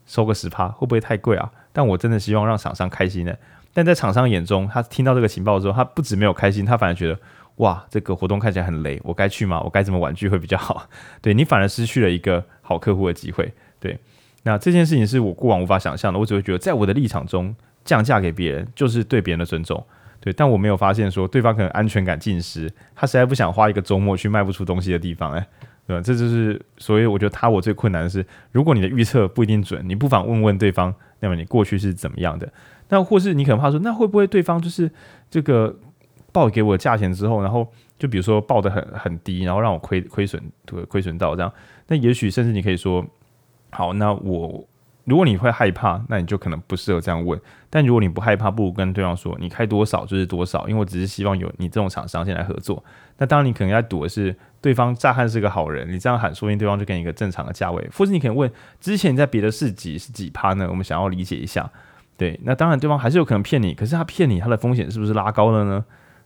[0.06, 1.52] 收个十趴会不会太贵啊？
[1.70, 3.34] 但我真的希望让厂商开心呢。
[3.74, 7.18] 但在厂商眼中，他听到这个情报之后，他不止没有开心，他反而觉得，
[7.56, 9.60] 哇，这个活动看起来很雷，我该去吗？
[9.62, 10.88] 我该怎么婉拒会比较好？
[11.22, 13.52] 对，你反而失去了一个好客户的机会。
[13.78, 13.98] 对，
[14.42, 19.84] 那这件事情是我过往无法想象的，我只会觉得，在我的立场中，降价给别人就是对别人的尊重。
[20.20, 25.46] 对，但我没有发现说对方可能安全感尽失，他实在不想花一个周末去卖不出东西的地方，哎，
[25.86, 26.02] 对吧？
[26.02, 32.50] 这就是所以我觉得他我最困难的是，如果你的预测不一定准，你不妨问问对方，那么你过去是怎么样的？
[32.88, 34.90] 那或是你可能怕说，那会不会对方就是
[35.30, 35.74] 这个
[36.34, 37.66] 报给我价钱之后，然后
[37.98, 41.50] 就比如说报得很很低，然后让我亏亏损，对，亏损到这样？
[41.86, 43.06] 那也许甚至你可以说，
[43.70, 44.66] 好，那我。
[45.06, 47.38] 如果你会害怕，那你就可能不适合这样问。
[47.68, 52.82] 但如果你不害怕，不如跟对方说，你开多少就是多少，因为我只是希望有你这种厂商先来合作。
[53.18, 57.86] 那当然，你可能在赌的是对方乍看是个好人，你这样喊，说不定对方就给你一个正常的价位。
[57.94, 60.66] 或者你可能问，之前在别的市集是几趴呢？
[60.70, 61.70] 我们想要理解一下。
[62.16, 65.84] 对，那当然对方还是有可能骗你，可是他骗你，他的风险是不是拉高了呢？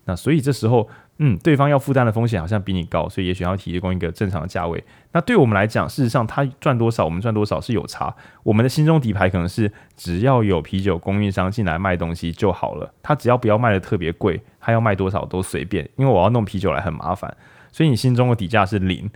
[0.08, 0.88] 那所以这时候，
[1.18, 4.82] 嗯，对方要负担的风险好像比你高，所以也许要提供一个正常的价位。
[5.12, 8.14] 那对我们来讲，事实上他赚多少，我们赚多少是有差。
[8.42, 17.36] 我们的心中底牌可能是只要有啤酒供应商进来卖东西就好了，他只要不要卖得特别贵，他要卖多少都随便，因为我要弄啤酒来很麻烦。
[17.70, 19.10] 所以你心中的底价是零，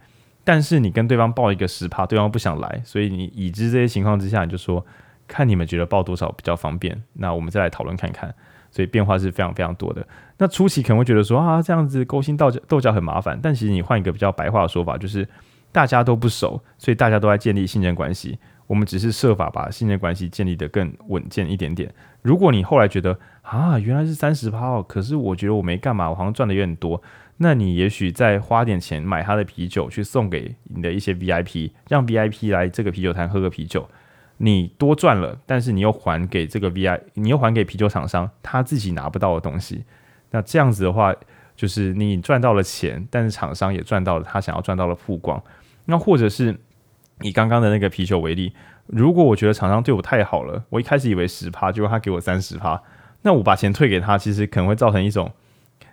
[0.45, 4.85] 但是你跟对方报一个十趴，对方不想来，所以你已知这些情况之下，你就说
[5.27, 8.35] 看你们觉得报多少比较方便，那我们再来讨论看看。
[8.73, 10.05] 所以变化是非常非常多的。
[10.39, 15.29] 那初期可能会觉得说啊，这样子勾心斗角斗角很麻烦，但其实你换一个比较白话的说法，就是
[15.71, 18.37] 大家都不熟，所以大家都在建立信任关系。
[18.67, 21.93] 我们只是设法把信任关系建立得更稳健一点点。
[22.23, 27.03] 如果你后来觉得啊，原来是三十趴哦，可是我觉得我没干嘛，我好像赚的有点多，
[27.37, 33.87] 那你也许再花点钱买他的啤酒去送给你的一些 VIP，让 VIP 来这个啤酒摊喝个啤酒。
[34.45, 39.85] 你多赚了，但是你又还给这个 VI，你又还给啤酒厂商他自己拿不到的东西。
[40.33, 41.15] 那这样子的话，
[41.55, 45.41] 就是你赚到了钱，但是厂商也赚到了他想要赚到的曝光。
[45.85, 46.59] 那或者是
[47.21, 48.53] 以刚刚的那个啤酒为例，
[48.87, 52.83] 如果我觉得厂商对我太好了，我一开始以为十趴，结果他给我三十趴，
[53.23, 55.31] 那我把钱退给他，其实可能会造成一种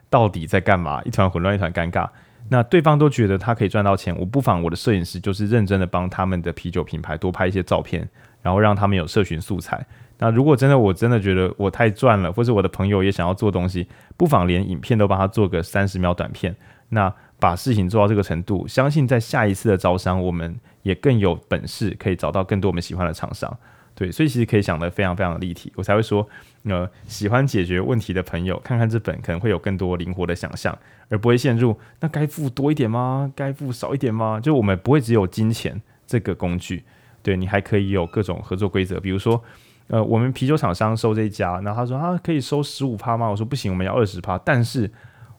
[0.09, 2.09] 到底在干嘛，一团混乱，一团尴尬。
[2.51, 8.09] 那对方都觉得他可以赚到钱，我不妨我的摄影师就是认真的帮他们的啤酒品牌多拍一些照片。
[8.41, 9.85] 然后让他们有社群素材。
[10.17, 13.87] 那如果真的我真的觉得我太赚了，或者我的朋友也想要做东西，
[14.17, 16.55] 不妨连影片都帮他做个三十秒短片。
[16.89, 23.55] 那把事情做到这个程度，相信在下一次的招商，我们也更有本事可以找到更多我们喜欢的厂商。
[23.95, 26.27] 对，所以其实可以想得非常非常的立体，我才会说，
[26.63, 30.77] 呃，喜欢解决问题的朋友，看看这本可能会有更多灵活的想象，
[31.09, 33.31] 而不会陷入那该付多一点吗？
[33.35, 34.39] 该付少一点吗？
[34.41, 36.83] 就我们不会只有金钱这个工具。
[37.21, 39.41] 对，你还可以有各种合作规则，比如说，
[39.87, 43.27] 呃，我们啤酒厂商收这一家，然后他说啊，可以收十五趴吗？
[43.27, 44.37] 我说不行，我们要二十趴。
[44.39, 44.89] 但是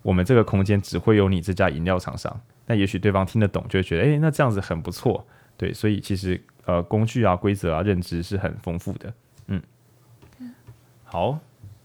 [0.02, 2.40] 我们这个空间只会有你这家饮料厂商。
[2.66, 5.26] 那也许对方听得懂，就会觉得，哎，那这样子很不错。
[5.56, 9.12] 对，所以其实呃，工具啊、规则啊、认知是很丰富的。
[9.48, 9.62] 嗯，
[11.04, 11.38] 好。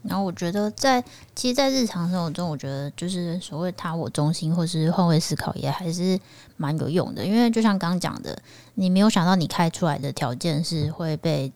[0.08, 6.20] 然后我觉得在，在其实，在日常生活中，我觉得就是所谓他我中心或是换位思考，也还是
[6.58, 7.26] 蛮有用的。
[7.26, 8.38] 因为就像刚刚讲的，
[8.76, 11.52] 你没有想到你开出来的条件是会被，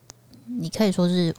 [0.46, 1.32] 你可以说是，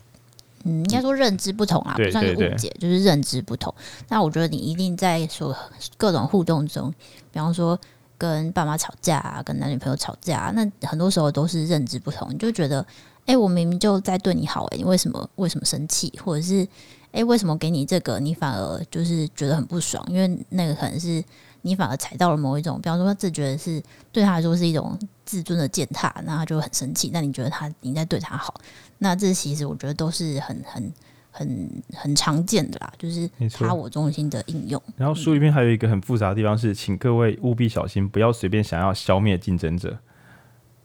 [0.63, 3.73] 嗯，应该说认知不同啊，不算是误解，就是认知不同。
[4.07, 5.53] 那我觉得你一定在所
[5.97, 6.89] 各种互动中，
[7.31, 7.77] 比方说
[8.17, 12.85] 跟爸妈吵架啊，跟男女朋友吵架啊，那很多时候都是认知不同，你就觉得，
[13.25, 16.65] 哎，我明明就在对你好，哎，你为什么为什么生气，或者是？
[17.11, 20.05] 诶，为什么给你这个，你反而就是觉得很不爽？
[20.09, 21.23] 因为那个可能是
[21.61, 23.81] 你反而踩到了某一种，比方说他自觉得是
[24.11, 27.09] 对他来说是一种自尊的践踏，那他就很生气。
[27.13, 28.53] 那你觉得他你在对他好？
[28.97, 30.93] 那这其实我觉得都是很很
[31.31, 34.81] 很很常见的啦，就是他我中心的应用。
[34.95, 39.97] 然后书里面还有一个很复杂的地方是，请各位务必小心，不要随便想要消灭竞争者。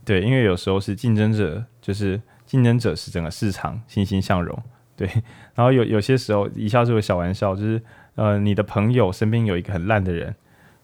[0.05, 4.61] 对，因为有时候是竞争者，就是竞争者是整个市场欣欣向荣。
[4.97, 5.07] 对，
[5.55, 7.83] 然后有有些时候，以下是个小玩笑，就是
[8.15, 10.35] 呃，你的朋友身边有一个很烂的人，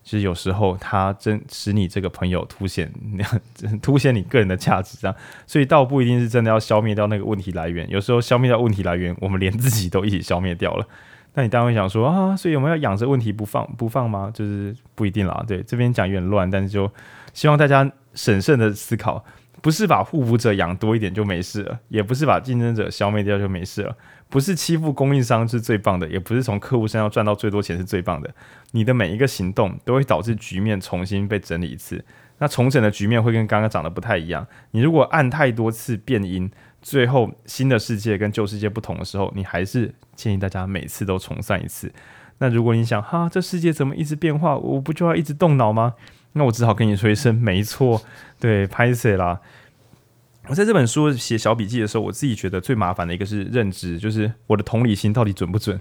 [0.03, 2.93] 其实有时候他真使你这个朋友凸显
[3.81, 10.87] 凸显你个人的价值，这样，所以倒不一定是真的要消灭掉那个问题来源，有时候消灭掉问题来源，我们连自己都一起消灭掉了。
[11.35, 14.31] 那你当然会想说啊，所以我们要养着问题不放不放吗？
[14.35, 15.43] 就是不一定啦。
[15.49, 16.93] 对，这边讲有点乱，但是就
[17.33, 19.25] 希望大家审慎的思考。
[19.63, 23.97] 不是把互补者养多一点就没事了，也不是把竞争者消灭掉就没事了，
[24.29, 28.29] 不是欺负供应商是最棒的，也不是从客户身上赚到最多钱是最棒的。
[28.73, 32.05] 你的每一个行动都会导致局面重新被整理一次，
[32.39, 34.45] 那重整的局面会跟刚刚长得不太一样。
[34.73, 36.51] 你如果按太多次变音，
[36.81, 41.93] 最后新的世界跟旧世界不同的时候，你还是建议大家每次都重算一次。
[42.39, 45.95] 那如果你想哈，这世界怎么一直变化，我不就要一直动脑吗？
[46.33, 48.03] 那我只好跟你说一声，没错，
[48.41, 49.41] 对，拍谢啦。
[50.49, 55.80] 我在这本书写小笔记的时候，我自己觉得最麻烦的一个是认知，就是我的同理心到底准不准？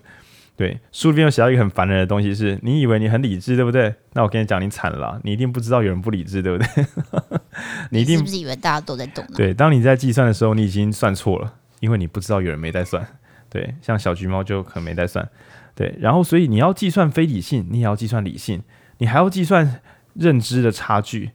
[0.55, 3.95] 对，书里面有写到一个很烦人的东西是，是你以为你很理智，对不对？
[4.13, 6.85] 那我跟你讲，你惨了，你一定不知道有人不理智，对不对？
[7.89, 9.25] 你一定是不是以为大家都在动？
[9.33, 13.07] 对，当你在计算的时候，你已经算错了，因为你不知道有人没在算。
[13.49, 15.27] 对，像小橘猫就可能没在算。
[15.73, 18.61] 对，然后所以你要计算非理性，你也要计算理性，
[18.99, 19.81] 你还要计算。
[20.13, 21.31] 认知的差距，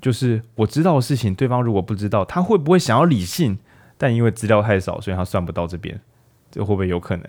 [0.00, 3.58] 就是我知道的事情，对方如果不知道，他会不会想要理性？
[3.96, 6.00] 但因为资料太少，所以他算不到这边，
[6.50, 7.24] 这会不会有可能？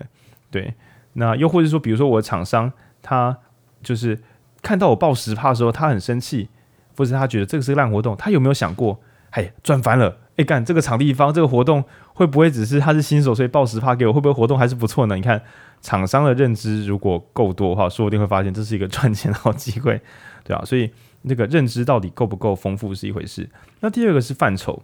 [0.50, 0.74] 对，
[1.12, 2.72] 那又或者说，比如说我的厂商，
[3.02, 3.36] 他
[3.82, 4.18] 就是
[4.62, 6.48] 看到我报十趴的时候，他很生气，
[6.96, 8.98] 或者他觉得这个是个烂活动，他有没有想过，
[9.30, 11.84] 嘿，赚翻了，哎，干这个场地方这个活动
[12.14, 14.12] 会不会只是他是新手，所以报十趴给我？
[14.12, 15.14] 会不会活动还是不错呢？
[15.14, 15.40] 你看
[15.80, 20.00] 厂商的认知如果够多的话，说不定会发现这是一个赚钱的好机会，
[20.44, 20.90] 对啊，所以
[21.22, 23.48] 那个认知到底够不够丰富是一回事。
[23.80, 24.82] 那第二个是范畴，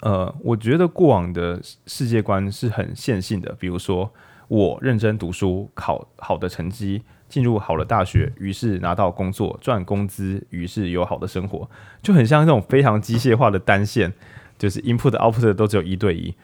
[0.00, 4.10] 呃，我觉得过往的世界观是很线性的，比如说
[4.48, 7.02] 我认真读书，考好的成绩。
[7.28, 11.68] 进入好的大学，于是拿到工作赚工资，于是有好的生活，
[12.00, 14.12] 就很像那种非常机械化的单线，
[14.58, 16.34] 就是 input output 都只有一对一。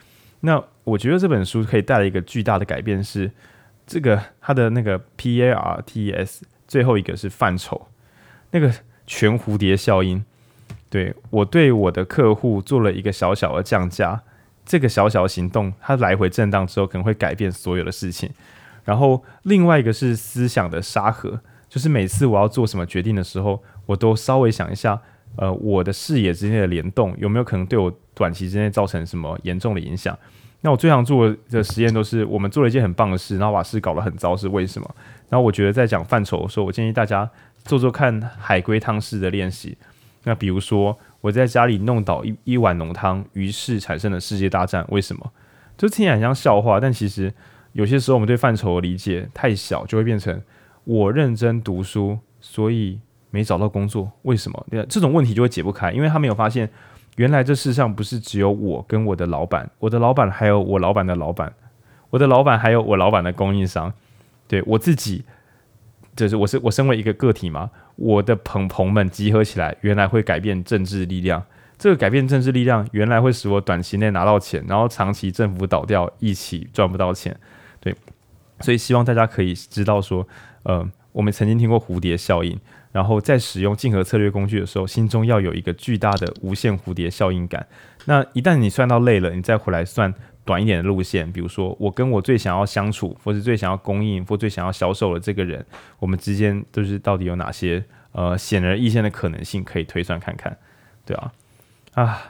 [0.40, 3.30] 那我觉得这本书可以带来一个巨大的改变是，
[3.86, 7.88] 这个它的那个 P A R T E S 最后一个是范畴，
[8.50, 8.72] 那个
[9.06, 10.24] 全蝴蝶效应。
[10.90, 14.22] 对，我对我的客户做了一个小小的降价，
[14.66, 18.30] 这个小小行动，它来回震荡之后，可能会改变所有的事情。
[18.84, 25.00] 然后另外一个是思想的沙盒，就是每次我要做什么决定的时候，我都稍微想一下，
[25.36, 30.16] 呃，我的视野之间的联动有没有可能对我短期之内造成什么严重的影响？
[30.60, 34.94] 那我最常做的实验都是，我们做了一件很棒的事，然后把事搞得很糟，是为什么？
[35.28, 37.28] 然后我觉得在讲范畴的时候，我建议大家
[37.64, 39.76] 做做看海龟汤式的练习。
[40.24, 45.32] 那比如说我在家里弄倒一一碗浓汤，于是产生了世界大战，为什么？
[45.76, 47.32] 就听起来很像笑话，但其实。
[47.74, 50.42] 有些时候，我们对范畴的理解太小，就会变成
[50.84, 53.00] 我认真读书，所以
[53.32, 54.08] 没找到工作。
[54.22, 54.66] 为什么？
[54.70, 56.70] 对这种问题就会解不开，因为他没有发现，
[57.16, 61.52] 原来这世上不是只有我跟我的老板，我的老板还有我老板的老板，
[62.10, 63.92] 我的老板还有我老板的供应商。
[64.46, 65.24] 对，我自己，
[66.14, 71.42] 就是我是我身为一个个体嘛，我的朋朋们集合起来，原来会改变政治力量。
[71.78, 77.36] 这个改变政治力量，原来会使我短期内拿到钱，然后长期政府倒掉，一起赚不到钱。
[77.80, 77.92] 对，
[78.60, 80.24] 所以希望大家可以知道说，
[80.62, 82.56] 呃，我们曾经听过蝴蝶效应，
[82.92, 87.66] 然后在使用竞合策略工具的时候，心中要有一个巨大的无限蝴蝶效应感。
[88.04, 90.12] 那一旦你算到累了，你再回来算
[90.44, 95.64] 短一点的路线，比如说我跟我最想要相处，或是最想要供应，或最想要销售的这个人，
[95.98, 100.56] 我们之间都是到底有哪些呃显而易见的可能性可以推算看看，
[101.04, 101.32] 对啊，
[101.94, 102.22] 啊。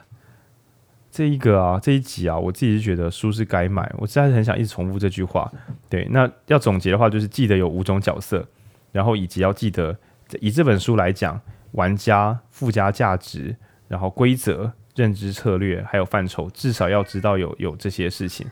[1.14, 5.52] 这一个啊，这一集啊，我自己是觉得书是该买，我实在是很想一直重复这句话。
[5.90, 8.48] 对，那要总结的话，就是记得有五种角色，
[8.92, 9.94] 然后以及要记得
[10.40, 11.40] 以这本书来讲，
[11.72, 13.54] 玩家、附加价值，
[13.88, 18.46] 然后规则、认知策略，还有范畴，至少要知道有有这些事情。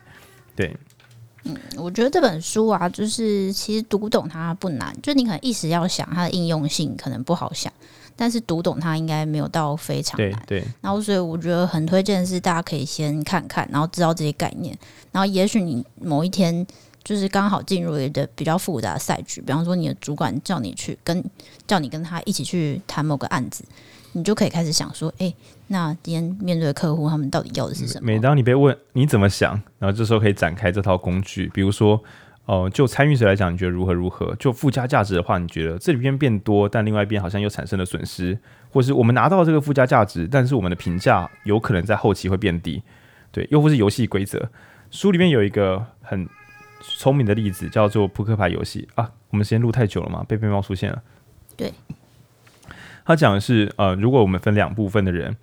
[0.55, 0.75] 对，
[1.43, 7.71] 嗯，我觉得这本书啊，就是其实读懂它不难，就你可能一时要想它的应用性，可能不好想。
[8.15, 10.67] 但是读懂它应该没有到非常难，对，对。
[10.81, 14.77] 然后所以我觉得很推荐的是大家可以先看看，然后知道这些概念，
[15.11, 16.65] 然后也许你某一天
[17.03, 21.23] 就是刚好进入一个比较复杂的赛局，比方说你的主管叫你去跟
[21.67, 23.63] 叫你跟他一起去谈某个案子，
[24.13, 25.33] 你就可以开始想说，哎、
[25.67, 28.05] 那今天面对的客户他们到底要的是什么？
[28.05, 32.01] 每当你被问你怎么想，然后这时候可以展开这套工具，比如说。
[32.47, 34.35] 哦、就参与者来讲，你觉得如何如何？
[34.35, 38.37] 就附加价值的话，你觉得这里边变多，但另外一边好像又产生了损失，
[38.71, 42.81] 或是我们拿到这个附加价值，但是我们的评价有可能在后期会变低，
[43.31, 44.49] 对，又或是游戏规则。
[44.89, 46.27] 书里面有一个很
[46.81, 49.11] 聪明的例子，叫做扑克牌游戏啊。
[49.29, 50.25] 我们时间录太久了吗？
[50.27, 51.01] 贝贝猫出现了。
[51.55, 51.73] 对，
[53.05, 55.35] 他讲的是，呃，如果我们分两部分的人。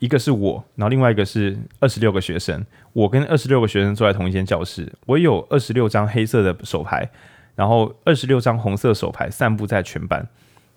[0.00, 2.66] 一个是我，然后另外一个是二十六个学生。
[2.92, 7.08] 我跟二十六个学生坐在同一间教室，我有二十六张黑色的手牌，
[7.54, 10.26] 然后二十六张红色手牌散布在全班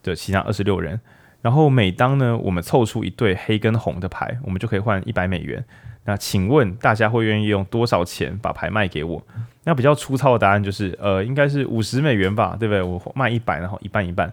[0.04, 1.02] 的其他二十六人。
[1.42, 5.66] 然后每当呢，我们凑出一对黑跟红的牌，我们就可以换一百美元。
[6.06, 9.26] 那请问大家会愿意用多少钱把牌卖给我？
[9.64, 12.82] 那比较粗糙的答案就是，呃，应该是五十美元吧，对不对？
[12.82, 14.32] 我卖一百，然后一半一半。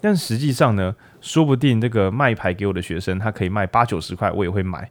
[0.00, 4.88] 但实际上呢，说不定这个卖牌给我的学生，他可以卖八九十块，我也会买，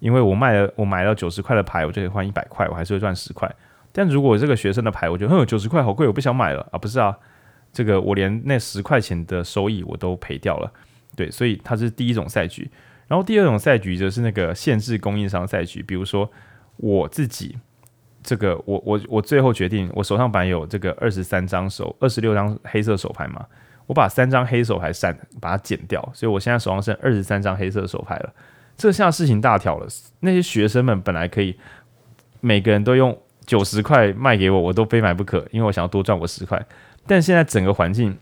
[0.00, 3.48] 因为我卖了，我买到九十块的牌，我就可以换一百块，我还是会赚十块。
[3.92, 7.16] 但如果这个学生的牌，我觉得哼，九十块好贵，我不想买了啊，不是啊，
[7.72, 10.72] 这个我连那十块钱的收益我都赔掉了，
[11.14, 12.68] 对，所以它是第一种赛局。
[13.06, 16.28] 然后第二种赛局则是那个限制供应商赛局，比如说
[16.76, 17.56] 我自己，
[18.28, 23.42] 这个我我我最后决定，我手上本来有这个二十三张手，二十六张黑色手牌嘛。
[23.86, 28.30] 我把三张黑手牌删，把它剪掉，所以我现在手上剩二十三张黑色手牌了。
[28.76, 29.86] 这下事情大条了。
[30.20, 31.56] 那些学生们本来可以
[32.40, 36.62] 每个人都用九十块卖给我，我都非买不可，因为我想要多赚我十块。
[37.06, 38.14] 但现在整个环境，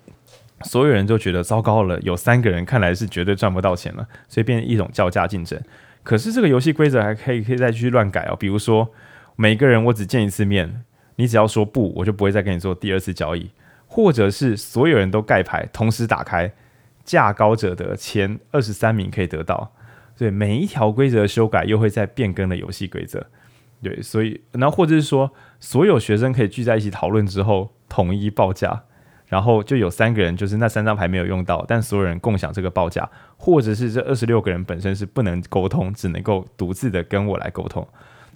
[0.62, 5.60] 所有人都觉得糟糕了，有三个人看来是绝对赚不到钱了，所以变成一种叫价竞争。
[6.04, 8.88] 可是这个游戏规则还可以可以再继续乱改哦，比如说
[9.36, 10.84] 每个人我只见一次面，
[11.16, 13.50] 你只要说不，我就不会再跟你做第二次交易。
[13.86, 16.52] 或者是所有人都盖牌，同时打开，
[17.04, 19.72] 价高者得，前二十三名可以得到。
[20.18, 23.24] 对，每一条规则的修改又会再变更的游戏规则。
[23.80, 25.30] 对，所以然后或者是说，
[25.60, 28.82] 所有学生可以聚在一起讨论之后统一报价，
[29.26, 37.86] 然后就有三个人就是那三张牌没有用到，但所有人共享这个报价，或者是这二十六个人本身是不能沟通，只能够独自的跟我来沟通。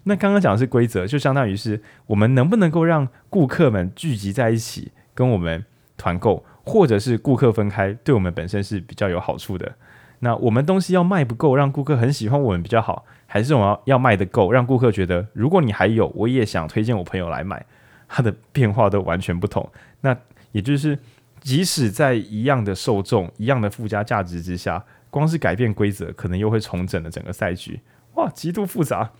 [0.04, 5.64] 那刚刚讲的是规则，就相当于是我们能不能够让顾客们聚集在一起跟我们
[5.96, 9.72] 团购，或者是顾客分开，对我们本身是比较有好处的。
[10.20, 17.64] 那我们东西要卖不够，让顾客很喜欢我们比较好，还是我们要要卖得够，让顾客觉得如果你还有，我也想推荐我朋友来买，
[18.08, 19.70] 它的变化都完全不同。
[20.00, 20.16] 那
[20.52, 20.98] 也就是，
[21.40, 27.80] 即使在一样的受众、一样的附加价值之下，光是改变规则，可能又会重整了整个赛局，
[28.14, 29.10] 哇，极度复杂。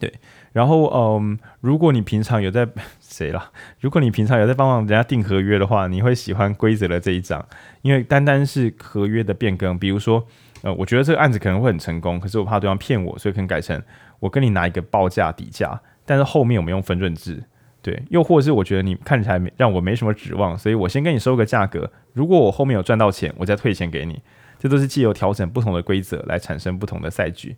[0.00, 0.10] 对，
[0.52, 2.66] 然后嗯，如果你平常有在
[2.98, 3.50] 谁啦？
[3.80, 7.46] 如果你平常有在帮忙人家订合约的话，你会喜欢规则的这一章，
[7.82, 10.26] 因为单单是合约的变更，比如说，
[10.62, 13.80] 呃，我觉得这个案子可能会很成功，可是我怕对方骗我，所以可能改成
[14.20, 17.44] 我跟你拿一个报价底价，但是后面我们用分润制，
[17.82, 24.22] 对，又或是我觉得你看起来没让我没什么指望，所以我先跟你收个价格，如果我后面有赚到钱，我再退钱给你，
[24.58, 27.54] 这都是借由调整不同的规则来产生不同的赛局。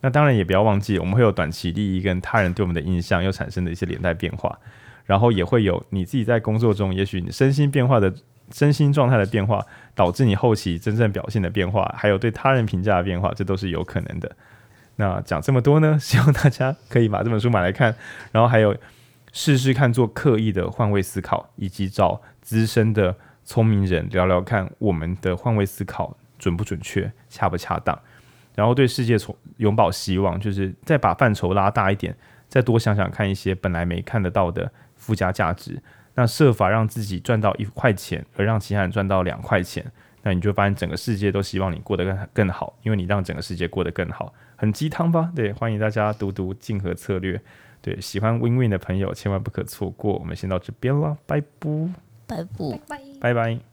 [0.00, 4.58] 那当然也不要忘记，我们会有短期利益跟他人对我们的印象又产生的一些连带变化，
[5.04, 8.14] 然后也会有你自己在工作中，也许你身心变化的
[8.52, 9.64] 身心状态的变化，
[9.94, 14.30] 导致你后期真正表现的变化，还有对他人评价的变化，这都是有可能的。
[14.96, 17.94] 那讲这么多呢，希望大家可以把这本书买来看，
[18.32, 18.76] 然后还有
[19.32, 23.14] 试试看做刻意的换位思考，以及找资深的
[23.44, 27.98] 聪明人聊聊看，我们的换位思考准不准确，恰不恰当。
[28.58, 32.12] 然后对世界从拥抱希望，就是再把范畴拉大一点，
[32.48, 35.80] 再多想想看一些本来没看得到的附加价值。
[36.16, 39.88] 那设法让自己赚到一块钱，而让其他人赚到两块钱，
[40.24, 44.34] 那你就发现整个世界都希望你过得更更好，因为你让整个世界过得更好。
[44.56, 45.30] 很鸡汤吧？
[45.36, 47.36] 对，欢迎大家读读《竞合策略》。
[47.80, 50.14] 对，喜欢 Win Win 的朋友千万不可错过。
[50.14, 51.94] 我们先到这边了，拜拜，
[52.26, 52.44] 拜
[52.88, 53.67] 拜，拜拜。